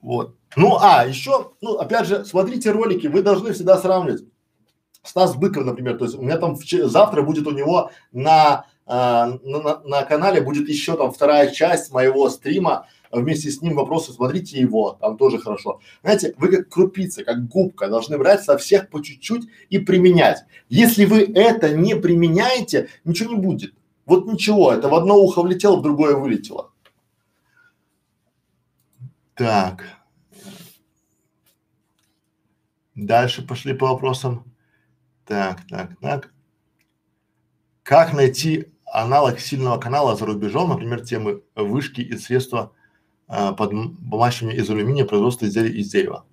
[0.00, 0.34] Вот.
[0.56, 4.24] Ну, а еще, ну, опять же, смотрите ролики, вы должны всегда сравнивать.
[5.02, 9.80] Стас Быков, например, то есть у меня там завтра будет у него на, на, на,
[9.84, 14.98] на канале будет еще там вторая часть моего стрима, вместе с ним вопросы, смотрите его,
[15.00, 15.80] там тоже хорошо.
[16.02, 20.44] Знаете, вы как крупица, как губка должны брать со всех по чуть-чуть и применять.
[20.68, 23.74] Если вы это не применяете, ничего не будет.
[24.06, 26.72] Вот ничего, это в одно ухо влетело, в другое вылетело.
[29.34, 29.84] Так.
[32.94, 34.44] Дальше пошли по вопросам.
[35.24, 36.32] Так, так, так.
[37.82, 42.72] Как найти аналог сильного канала за рубежом, например, темы вышки и средства
[43.26, 46.24] а, под бумажными из алюминия производства изделий из дерева?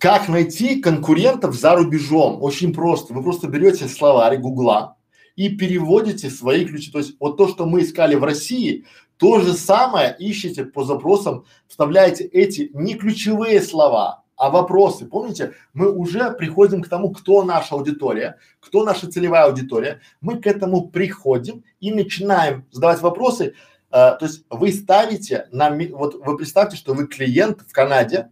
[0.00, 2.42] Как найти конкурентов за рубежом?
[2.42, 3.14] Очень просто.
[3.14, 4.96] Вы просто берете словарь Гугла
[5.36, 6.90] и переводите свои ключи.
[6.90, 8.84] То есть вот то, что мы искали в России,
[9.16, 15.06] то же самое ищете по запросам, вставляете эти не ключевые слова, а вопросы.
[15.06, 20.00] Помните, мы уже приходим к тому, кто наша аудитория, кто наша целевая аудитория.
[20.20, 23.54] Мы к этому приходим и начинаем задавать вопросы.
[23.90, 28.30] Э, то есть вы ставите на, вот вы представьте, что вы клиент в Канаде,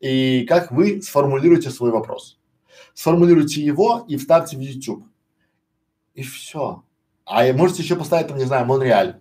[0.00, 2.38] и как вы сформулируете свой вопрос.
[2.94, 5.04] Сформулируйте его и вставьте в YouTube.
[6.14, 6.82] И все.
[7.24, 9.20] А можете еще поставить там, не знаю, Монреаль,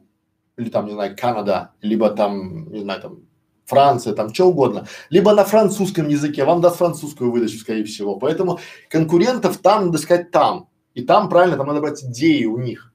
[0.57, 3.28] или там, не знаю, Канада, либо там, не знаю, там
[3.69, 8.15] Франция, там что угодно, либо на французском языке, вам даст французскую выдачу, скорее всего.
[8.15, 8.59] Поэтому
[8.89, 10.67] конкурентов там надо искать там.
[10.95, 12.91] И там правильно, там надо брать идеи у них.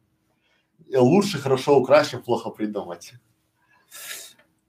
[0.93, 3.13] Лучше хорошо украсть, чем плохо придумать.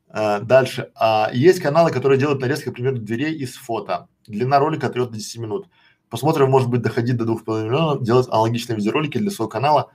[0.10, 0.92] А, дальше.
[0.96, 4.08] А, есть каналы, которые делают нарезки, например, дверей из фото.
[4.28, 5.68] Длина ролика от 3 до 10 минут.
[6.10, 9.92] Посмотрим, может быть, доходить до 2,5 миллиона, делать аналогичные видеоролики для своего канала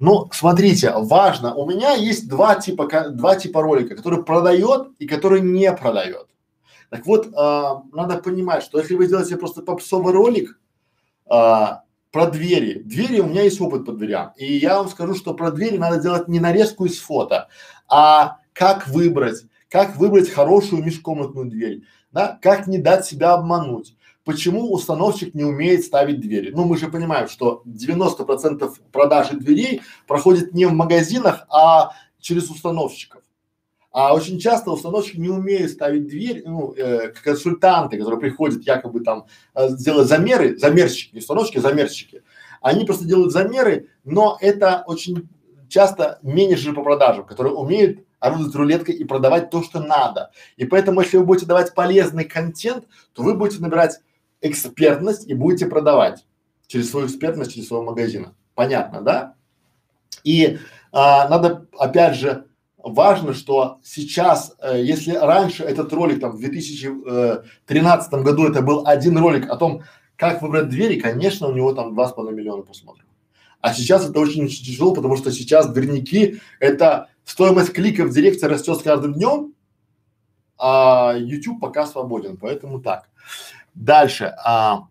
[0.00, 5.42] ну, смотрите, важно, у меня есть два типа, два типа ролика, который продает и который
[5.42, 6.26] не продает.
[6.88, 10.58] Так вот, а, надо понимать, что если вы сделаете просто попсовый ролик
[11.28, 11.82] а,
[12.12, 15.50] про двери, двери, у меня есть опыт по дверям, и я вам скажу, что про
[15.50, 17.48] двери надо делать не нарезку из фото,
[17.86, 23.94] а как выбрать, как выбрать хорошую межкомнатную дверь, да, как не дать себя обмануть,
[24.24, 26.50] Почему установщик не умеет ставить двери?
[26.50, 33.22] Ну, мы же понимаем, что 90% продажи дверей проходит не в магазинах, а через установщиков.
[33.92, 39.26] А очень часто установщики не умеют ставить дверь, ну, э, консультанты, которые приходят якобы там
[39.54, 42.22] э, сделать замеры, замерщики, не установщики, а замерщики.
[42.60, 45.28] Они просто делают замеры, но это очень
[45.68, 50.30] часто менеджеры по продажам, которые умеют орудовать рулеткой и продавать то, что надо.
[50.56, 54.00] И поэтому, если вы будете давать полезный контент, то вы будете набирать
[54.40, 56.26] экспертность и будете продавать
[56.66, 58.34] через свою экспертность, через своего магазина.
[58.54, 59.34] Понятно, да?
[60.24, 60.58] И
[60.92, 62.46] а, надо, опять же,
[62.82, 68.86] важно, что сейчас, э, если раньше этот ролик там в 2013 э, году это был
[68.86, 69.82] один ролик о том,
[70.16, 73.06] как выбрать двери, конечно, у него там два с половиной миллиона просмотров.
[73.60, 78.46] А сейчас это очень, очень тяжело, потому что сейчас дверники это стоимость кликов в директе
[78.46, 79.54] растет с каждым днем,
[80.58, 83.08] а YouTube пока свободен, поэтому так.
[83.74, 84.34] Дальше.
[84.44, 84.86] А.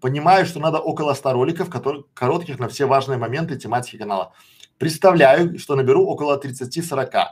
[0.00, 4.32] Понимаю, что надо около 100 роликов, которые, коротких на все важные моменты тематики канала.
[4.78, 7.26] Представляю, что наберу около 30-40.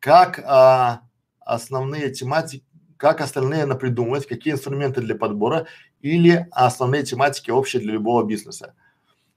[0.00, 1.02] Как а,
[1.40, 2.64] основные тематики,
[2.96, 5.66] как остальные напридумывать, какие инструменты для подбора
[6.00, 8.74] или основные тематики общие для любого бизнеса.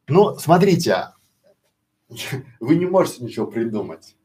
[0.08, 1.10] Ну, смотрите,
[2.60, 4.16] вы не можете ничего придумать.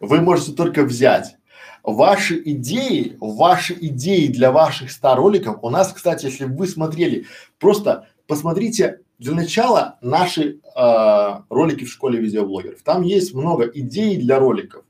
[0.00, 1.36] Вы можете только взять
[1.82, 5.58] ваши идеи, ваши идеи для ваших 100 роликов.
[5.62, 7.26] У нас, кстати, если вы смотрели,
[7.58, 12.82] просто посмотрите для начала наши э, ролики в школе видеоблогеров.
[12.82, 14.84] Там есть много идей для роликов,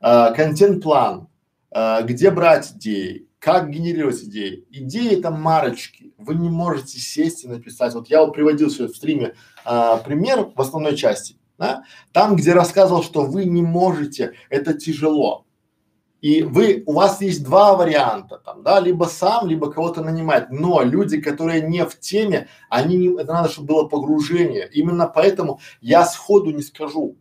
[0.00, 1.28] э, контент-план,
[1.70, 4.64] э, где брать идеи, как генерировать идеи.
[4.70, 6.14] Идеи это марочки.
[6.16, 7.92] Вы не можете сесть и написать.
[7.92, 9.34] Вот я вот приводил сегодня в стриме
[9.66, 11.84] э, пример в основной части, да?
[12.12, 15.44] там, где рассказывал, что вы не можете, это тяжело.
[16.22, 20.50] И вы, у вас есть два варианта там, да, либо сам, либо кого-то нанимать.
[20.50, 24.70] Но люди, которые не в теме, они не, это надо, чтобы было погружение.
[24.72, 27.16] Именно поэтому я сходу не скажу.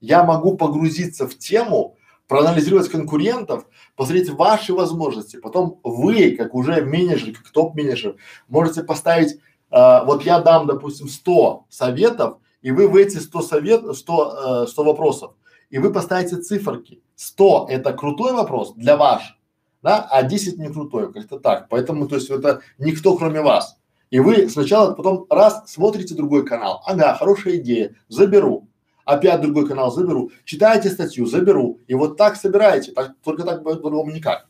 [0.00, 1.96] Я могу погрузиться в тему,
[2.26, 5.36] проанализировать конкурентов, посмотреть ваши возможности.
[5.36, 8.16] Потом вы, как уже менеджер, как топ-менеджер,
[8.48, 9.38] можете поставить,
[9.70, 14.66] э, вот я дам, допустим, 100 советов, и вы в эти 100 совет, 100, э,
[14.66, 15.34] 100 вопросов
[15.70, 17.02] и вы поставите циферки.
[17.16, 19.38] 100 это крутой вопрос для ваш,
[19.82, 21.68] да, а 10 не крутой, как-то так.
[21.68, 23.78] Поэтому, то есть это никто кроме вас.
[24.10, 28.68] И вы сначала потом раз смотрите другой канал, ага, хорошая идея, заберу.
[29.04, 31.80] Опять другой канал заберу, читаете статью, заберу.
[31.86, 34.48] И вот так собираете, так, только так по-другому никак.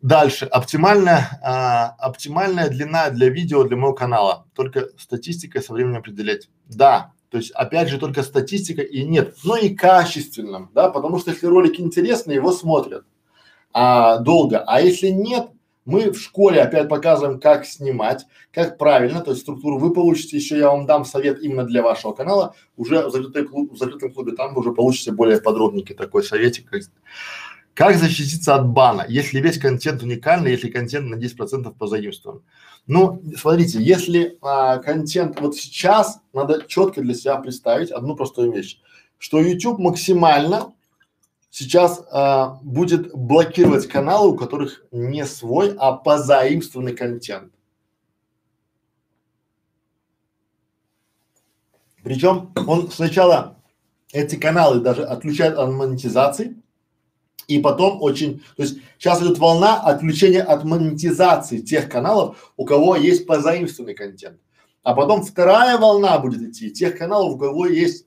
[0.00, 0.46] Дальше.
[0.46, 4.46] Оптимальная, а, оптимальная длина для видео для моего канала.
[4.54, 6.48] Только статистикой со временем определять.
[6.66, 11.30] Да, то есть, опять же, только статистика и нет, но и качественным, да, потому что
[11.30, 13.04] если ролик интересный, его смотрят
[13.72, 15.48] а, долго, а если нет,
[15.84, 20.58] мы в школе опять показываем, как снимать, как правильно, то есть структуру вы получите, еще
[20.58, 24.54] я вам дам совет именно для вашего канала, уже в, клуб, в закрытом клубе, там
[24.54, 26.82] вы уже получите более подробненький такой советик, как,
[27.74, 32.42] как защититься от бана, если весь контент уникальный, если контент на 10% позаимствован.
[32.92, 38.80] Ну, смотрите, если а, контент вот сейчас надо четко для себя представить одну простую вещь,
[39.16, 40.74] что YouTube максимально
[41.50, 47.52] сейчас а, будет блокировать каналы, у которых не свой, а позаимствованный контент.
[52.02, 53.56] Причем он сначала
[54.12, 56.59] эти каналы даже отключает от монетизации,
[57.50, 62.94] и потом очень, то есть сейчас идет волна отключения от монетизации тех каналов, у кого
[62.94, 64.38] есть позаимствованный контент.
[64.84, 68.06] А потом вторая волна будет идти тех каналов, у кого есть,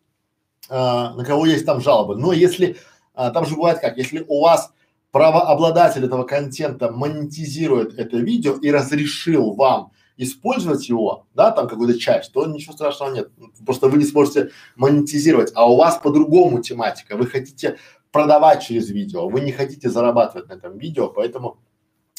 [0.70, 2.16] а, на кого есть там жалобы.
[2.16, 2.78] Но если,
[3.14, 4.72] а, там же бывает как, если у вас
[5.12, 12.32] правообладатель этого контента монетизирует это видео и разрешил вам использовать его, да, там какую-то часть,
[12.32, 13.30] то ничего страшного нет.
[13.66, 17.18] Просто вы не сможете монетизировать, а у вас по-другому тематика.
[17.18, 17.78] Вы хотите
[18.14, 21.57] продавать через видео, вы не хотите зарабатывать на этом видео, поэтому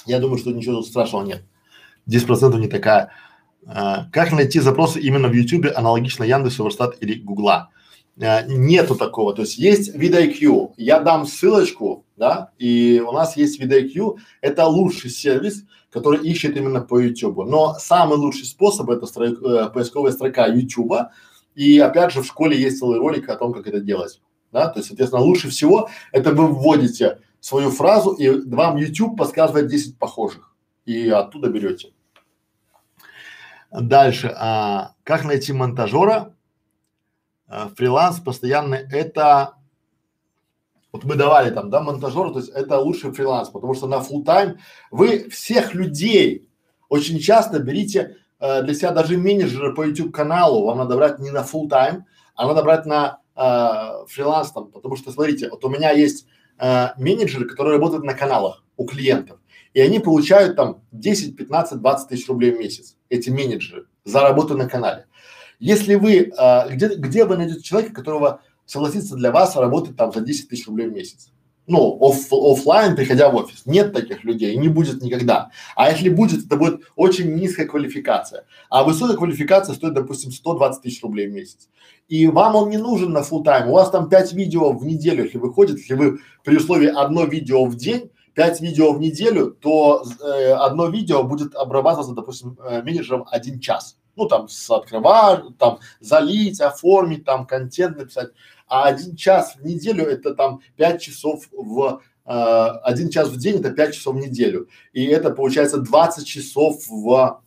[0.05, 1.45] я думаю, что ничего страшного нет.
[2.07, 3.13] 10% не такая.
[3.67, 7.71] А, как найти запросы именно в YouTube аналогично Яндексу, Верстат или Гугла?
[8.21, 9.35] А, нету такого.
[9.35, 10.73] То есть есть VidIQ.
[10.77, 14.17] Я дам ссылочку, да, и у нас есть VidIQ.
[14.43, 17.47] Это лучший сервис, который ищет именно по YouTube.
[17.47, 21.09] Но самый лучший способ это строй, э, поисковая строка YouTube.
[21.55, 24.21] И опять же в школе есть целый ролик о том, как это делать
[24.55, 29.67] да, то есть, соответственно, лучше всего это вы вводите свою фразу и вам YouTube подсказывает
[29.67, 30.55] 10 похожих
[30.87, 31.93] и оттуда берете.
[33.71, 36.35] Дальше, а, как найти монтажера?
[37.49, 39.55] А, фриланс постоянный это
[40.93, 44.23] вот мы давали там, да, монтажера, то есть это лучший фриланс, потому что на full
[44.25, 44.59] тайм
[44.93, 46.49] вы всех людей
[46.89, 51.33] очень часто берите э, для себя даже менеджера по YouTube каналу, вам надо брать не
[51.33, 52.05] на full тайм,
[52.37, 56.27] а надо брать на э, фриланс там, потому что смотрите, вот у меня есть
[56.59, 59.39] э, менеджеры, которые работают на каналах у клиентов,
[59.73, 64.57] и они получают там 10, 15, 20 тысяч рублей в месяц, эти менеджеры, за работу
[64.57, 65.07] на канале.
[65.59, 70.21] Если вы, э, где, где вы найдете человека, которого согласится для вас работать там за
[70.21, 71.31] 10 тысяч рублей в месяц?
[71.67, 73.63] Ну, оф, офлайн, приходя в офис.
[73.65, 75.51] Нет таких людей не будет никогда.
[75.77, 78.45] А если будет, это будет очень низкая квалификация.
[78.69, 81.69] А высокая квалификация стоит, допустим, 120 тысяч рублей в месяц.
[82.09, 83.71] И вам он не нужен на full тайм.
[83.71, 87.65] У вас там 5 видео в неделю, если выходит, если вы при условии одно видео
[87.65, 93.25] в день, 5 видео в неделю, то э, одно видео будет обрабатываться, допустим, э, менеджером
[93.31, 93.97] один час.
[94.17, 98.31] Ну, там, открывать, там, залить, оформить, там, контент написать
[98.75, 102.31] а один час в неделю это там пять часов в э,
[102.83, 104.69] один час в день это пять часов в неделю.
[104.93, 107.41] И это получается 20 часов в,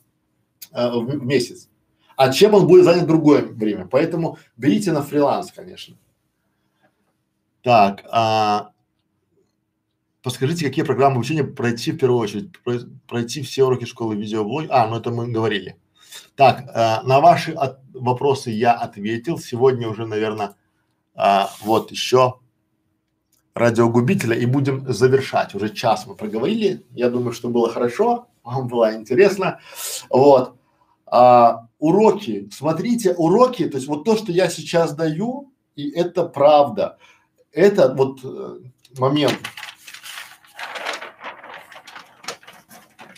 [0.71, 1.67] э, в месяц.
[2.15, 3.89] А чем он будет занят другое время?
[3.91, 5.97] Поэтому берите на фриланс, конечно.
[7.61, 8.71] Так, а,
[10.23, 12.51] подскажите, какие программы обучения пройти в первую очередь?
[13.05, 14.67] Пройти все уроки школы видеоблог?
[14.69, 15.75] А, ну это мы говорили.
[16.37, 19.37] Так, а, на ваши от, вопросы я ответил.
[19.37, 20.55] Сегодня уже, наверное,
[21.17, 22.39] а, вот еще
[23.55, 25.55] радиогубителя и будем завершать.
[25.55, 26.85] Уже час мы проговорили.
[26.91, 29.59] Я думаю, что было хорошо, вам было интересно.
[30.09, 30.55] Вот.
[31.07, 32.49] А, уроки.
[32.53, 36.97] Смотрите, уроки, то есть вот то, что я сейчас даю, и это правда.
[37.51, 38.59] Это вот э,
[38.99, 39.39] момент.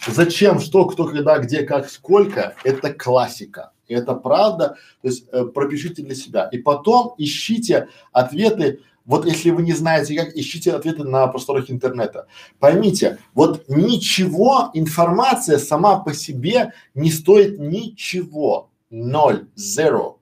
[0.07, 3.71] Зачем, что, кто, когда, где, как, сколько, это классика.
[3.89, 6.47] И это правда, то есть э, пропишите для себя.
[6.51, 12.27] И потом ищите ответы, вот если вы не знаете как, ищите ответы на просторах интернета.
[12.59, 18.69] Поймите, вот ничего, информация сама по себе не стоит ничего.
[18.91, 20.17] Ноль, zero.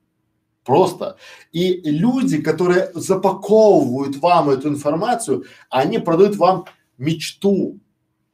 [0.64, 1.16] Просто.
[1.52, 6.64] И люди, которые запаковывают вам эту информацию, они продают вам
[6.98, 7.78] мечту,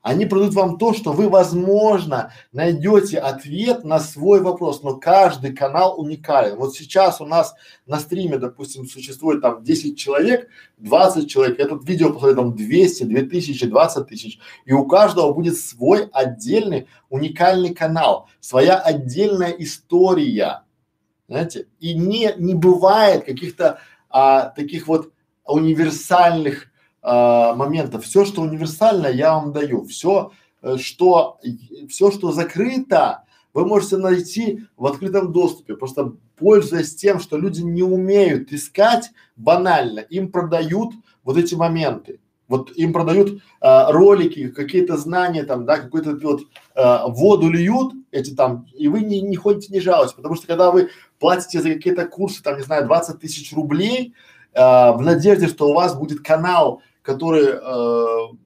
[0.04, 5.98] они продают вам то, что вы, возможно, найдете ответ на свой вопрос, но каждый канал
[5.98, 6.56] уникален.
[6.58, 7.54] Вот сейчас у нас
[7.86, 13.66] на стриме, допустим, существует там 10 человек, 20 человек, этот видео посмотрит там 200, 2000,
[13.66, 20.64] 20 тысяч, и у каждого будет свой отдельный уникальный канал, своя отдельная история,
[21.28, 23.78] знаете, и не, не бывает каких-то
[24.10, 25.12] а, таких вот
[25.46, 26.66] универсальных
[27.06, 28.04] а, моментов.
[28.04, 29.84] Все, что универсально, я вам даю.
[29.84, 30.32] Все,
[30.62, 31.38] э, что,
[31.90, 35.76] все, что закрыто, вы можете найти в открытом доступе.
[35.76, 40.94] Просто пользуясь тем, что люди не умеют искать банально, им продают
[41.24, 42.20] вот эти моменты.
[42.48, 46.42] Вот им продают а, ролики, какие-то знания там, да, какой-то вот
[46.74, 50.70] а, воду льют эти там, и вы не, не ходите, не жалуетесь, потому что когда
[50.70, 50.88] вы
[51.18, 54.14] платите за какие-то курсы, там, не знаю, 20 тысяч рублей,
[54.54, 58.36] а, в надежде, что у вас будет канал, который э,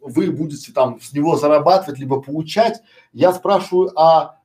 [0.00, 2.80] вы будете там с него зарабатывать либо получать,
[3.12, 4.38] я спрашиваю, а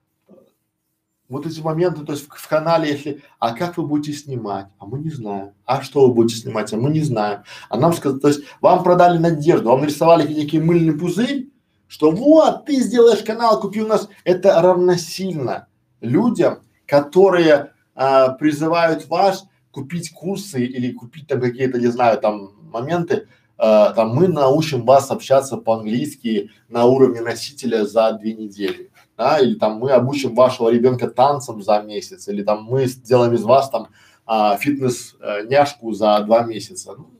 [1.29, 4.67] вот эти моменты, то есть в, в канале, если, а как вы будете снимать?
[4.79, 5.51] А мы не знаем.
[5.65, 6.73] А что вы будете снимать?
[6.73, 7.43] А мы не знаем.
[7.69, 11.49] А нам сказали, то есть вам продали надежду, вам нарисовали некий мыльный пузырь,
[11.87, 14.09] что вот ты сделаешь канал, купи у нас.
[14.23, 15.67] Это равносильно
[16.01, 23.27] людям, которые а, призывают вас купить курсы или купить там какие-то, не знаю, там моменты,
[23.61, 29.53] э, там мы научим вас общаться по-английски на уровне носителя за две недели, да, или
[29.53, 33.89] там мы обучим вашего ребенка танцам за месяц, или там мы сделаем из вас там
[34.25, 36.95] а, фитнес-няшку за два месяца.
[36.97, 37.11] Ну,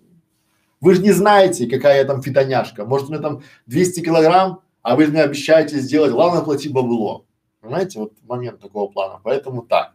[0.80, 2.86] вы же не знаете, какая я там фитоняшка.
[2.86, 7.26] Может, у меня там 200 килограмм, а вы мне обещаете сделать, главное плати бабло.
[7.60, 9.20] Понимаете, вот момент такого плана.
[9.24, 9.94] Поэтому так.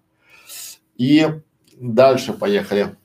[0.95, 1.27] И
[1.77, 2.97] дальше поехали.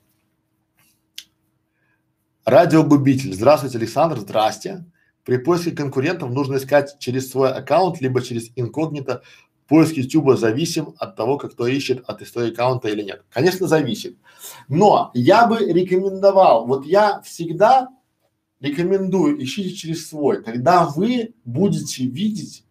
[2.44, 3.34] Радиогубитель.
[3.34, 4.18] Здравствуйте, Александр.
[4.18, 4.84] Здрасте.
[5.24, 9.22] При поиске конкурентов нужно искать через свой аккаунт, либо через инкогнито.
[9.68, 13.22] Поиск YouTube зависим от того, как кто ищет от истории аккаунта или нет.
[13.30, 14.16] Конечно, зависит.
[14.68, 17.88] Но я бы рекомендовал, вот я всегда
[18.60, 20.42] рекомендую, ищите через свой.
[20.42, 22.64] Тогда вы будете видеть,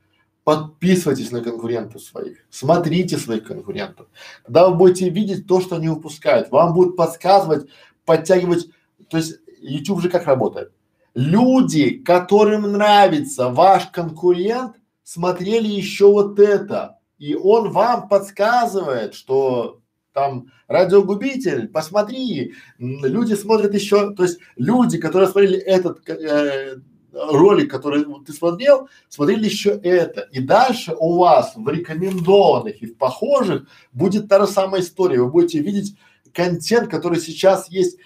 [0.44, 4.08] подписывайтесь на конкурентов своих, смотрите своих конкурентов.
[4.44, 6.52] Тогда вы будете видеть то, что они выпускают.
[6.52, 7.70] Вам будет подсказывать,
[8.04, 8.68] подтягивать.
[9.10, 10.72] То есть YouTube же как работает?
[11.14, 19.82] Люди, которым нравится ваш конкурент, смотрели еще вот это, и он вам подсказывает, что
[20.14, 26.78] там радиогубитель, посмотри, люди смотрят еще, то есть люди, которые смотрели этот э,
[27.14, 30.22] ролик, который ты смотрел, смотрели еще это.
[30.32, 35.22] И дальше у вас в рекомендованных и в похожих будет та же самая история.
[35.22, 35.96] Вы будете видеть
[36.34, 37.98] контент, который сейчас есть,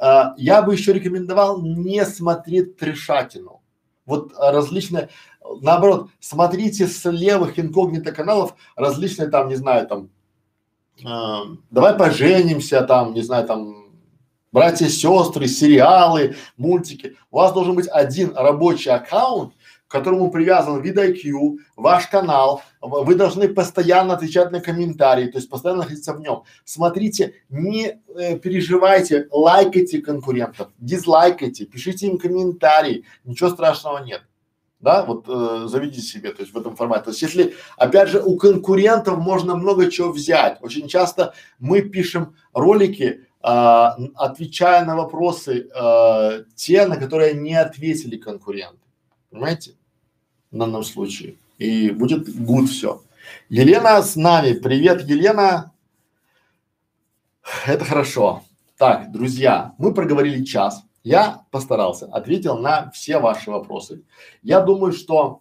[0.00, 3.62] э, я бы еще рекомендовал не смотреть трешатину.
[4.04, 5.08] Вот а, различные,
[5.60, 10.10] наоборот, смотрите с левых инкогнито каналов различные там, не знаю, там,
[11.04, 13.92] э, давай поженимся, там, не знаю, там,
[14.50, 17.16] братья, сестры, сериалы, мультики.
[17.30, 19.54] У вас должен быть один рабочий аккаунт,
[19.92, 26.14] которому привязан VidIQ, ваш канал, вы должны постоянно отвечать на комментарии, то есть постоянно находиться
[26.14, 26.42] в нем.
[26.64, 34.22] Смотрите, не э, переживайте, лайкайте конкурентов, дизлайкайте, пишите им комментарии, ничего страшного нет.
[34.80, 37.04] Да, вот э, заведите себе, то есть в этом формате.
[37.04, 40.58] То есть если, опять же, у конкурентов можно много чего взять.
[40.60, 43.48] Очень часто мы пишем ролики, э,
[44.16, 48.80] отвечая на вопросы э, те, на которые не ответили конкуренты.
[49.30, 49.76] Понимаете?
[50.52, 51.36] В данном случае.
[51.58, 53.02] И будет good все.
[53.48, 54.52] Елена с нами.
[54.52, 55.72] Привет, Елена.
[57.66, 58.42] Это хорошо.
[58.76, 60.84] Так, друзья, мы проговорили час.
[61.02, 64.02] Я постарался, ответил на все ваши вопросы.
[64.42, 65.40] Я думаю, что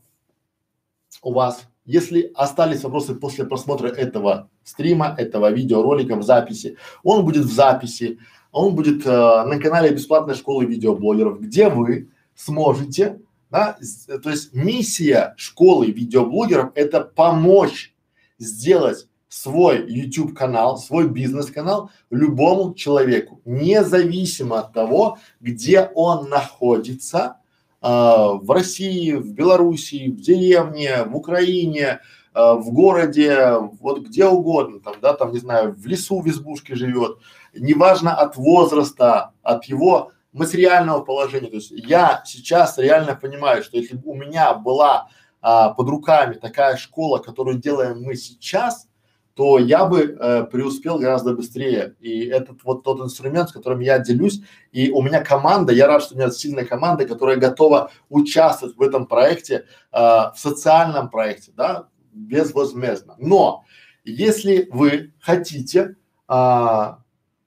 [1.22, 7.46] у вас, если остались вопросы после просмотра этого стрима, этого видеоролика в записи, он будет
[7.46, 8.20] в записи,
[8.52, 13.20] он будет э, на канале бесплатной школы видеоблогеров, где вы сможете
[13.52, 13.78] да?
[14.24, 17.94] То есть миссия школы видеоблогеров– это помочь
[18.40, 27.38] сделать свой YouTube канал, свой бизнес-канал любому человеку, независимо от того, где он находится,
[27.82, 32.00] э, в России, в Белоруссии, в деревне, в Украине,
[32.34, 36.76] э, в городе, вот где угодно, там, да, там, не знаю, в лесу в избушке
[36.76, 37.18] живет,
[37.54, 41.50] неважно от возраста, от его материального положения.
[41.50, 45.10] То есть я сейчас реально понимаю, что если бы у меня была
[45.42, 48.88] а, под руками такая школа, которую делаем мы сейчас,
[49.34, 51.96] то я бы э, преуспел гораздо быстрее.
[52.02, 54.42] И этот вот тот инструмент, с которым я делюсь,
[54.74, 58.82] и у меня команда, я рад, что у меня сильная команда, которая готова участвовать в
[58.82, 63.16] этом проекте, э, в социальном проекте, да, безвозмездно.
[63.20, 63.64] Но
[64.04, 65.96] если вы хотите
[66.28, 67.01] а,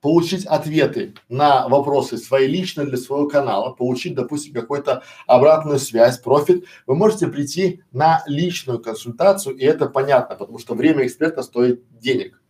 [0.04, 6.66] получить ответы на вопросы свои лично для своего канала, получить, допустим, какую-то обратную связь, профит,
[6.86, 12.42] вы можете прийти на личную консультацию, и это понятно, потому что время эксперта стоит денег.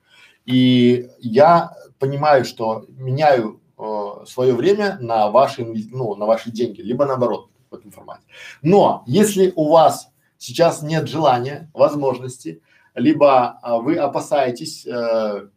[0.46, 1.70] И я
[2.00, 7.76] понимаю, что меняю э, свое время на ваши, ну, на ваши деньги, либо наоборот в
[7.76, 8.24] этом формате.
[8.62, 10.08] Но если у вас
[10.38, 12.62] сейчас нет желания, возможности,
[12.96, 15.48] либо а, вы опасаетесь э,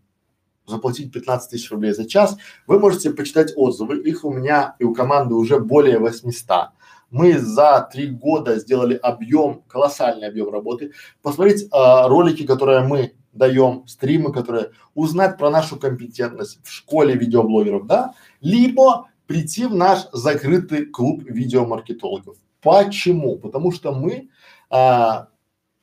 [0.68, 2.38] заплатить 15 тысяч рублей за час,
[2.68, 4.00] вы можете почитать отзывы.
[4.00, 6.70] Их у меня и у команды уже более 800.
[7.10, 10.92] Мы за три года сделали объем, колоссальный объем работы.
[11.22, 17.88] Посмотреть а, ролики, которые мы даем, стримы, которые узнать про нашу компетентность в школе видеоблогеров,
[17.88, 22.36] да, либо прийти в наш закрытый клуб видеомаркетологов.
[22.62, 23.38] Почему?
[23.38, 24.30] Потому что мы
[24.70, 25.30] а,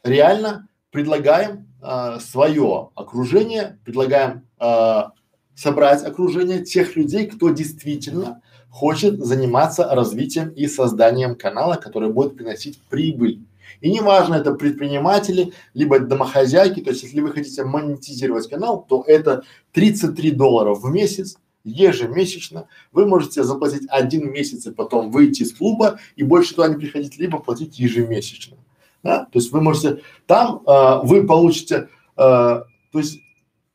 [0.02, 5.10] реально предлагаем а, свое окружение, предлагаем а,
[5.56, 8.40] собрать окружение тех людей, кто действительно
[8.70, 13.40] хочет заниматься развитием и созданием канала, который будет приносить прибыль.
[13.80, 19.42] И неважно, это предприниматели, либо домохозяйки, то есть если вы хотите монетизировать канал, то это
[19.72, 22.68] 33 доллара в месяц, ежемесячно.
[22.92, 27.18] Вы можете заплатить один месяц и потом выйти из клуба и больше туда не приходить,
[27.18, 28.58] либо платить ежемесячно.
[29.05, 29.26] Да?
[29.26, 32.64] То есть вы можете, там э, вы получите, э, то
[32.94, 33.20] есть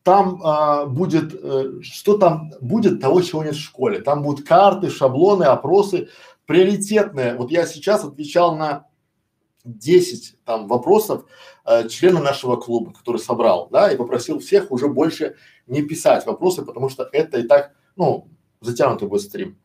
[0.03, 4.01] там э, будет, э, что там будет того, чего нет в школе.
[4.01, 6.09] Там будут карты, шаблоны, опросы
[6.47, 7.35] приоритетные.
[7.35, 8.87] Вот я сейчас отвечал на
[9.65, 11.25] 10 там вопросов
[11.63, 15.35] э, члена нашего клуба, который собрал, да, и попросил всех уже больше
[15.67, 18.29] не писать вопросы, потому что это и так, ну,
[18.61, 19.59] затянутый будет стрим.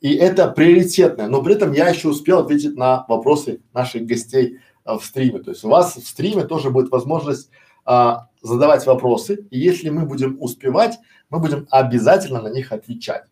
[0.00, 4.60] И это приоритетное, но при этом я еще успел ответить на вопросы наших гостей
[4.96, 5.40] в стриме.
[5.40, 7.50] То есть у вас в стриме тоже будет возможность
[7.84, 10.98] а, задавать вопросы, и если мы будем успевать,
[11.30, 13.24] мы будем обязательно на них отвечать.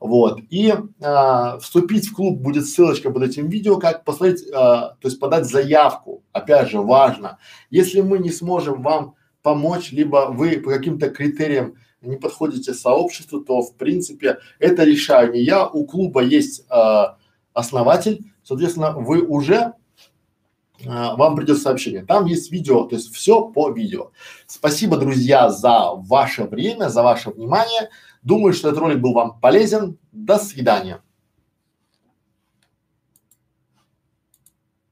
[0.00, 0.40] Вот.
[0.50, 5.18] И а, вступить в клуб будет ссылочка под этим видео, как посмотреть, а, то есть
[5.18, 6.22] подать заявку.
[6.32, 7.38] Опять же, важно.
[7.70, 13.62] Если мы не сможем вам помочь, либо вы по каким-то критериям не подходите сообществу, то
[13.62, 15.66] в принципе это решаю не я.
[15.66, 17.16] У клуба есть а,
[17.52, 19.74] основатель, соответственно, вы уже а,
[20.86, 22.04] вам придет сообщение.
[22.04, 24.10] Там есть видео, то есть все по видео.
[24.46, 27.90] Спасибо, друзья, за ваше время, за ваше внимание.
[28.22, 29.98] Думаю, что этот ролик был вам полезен.
[30.12, 31.00] До свидания.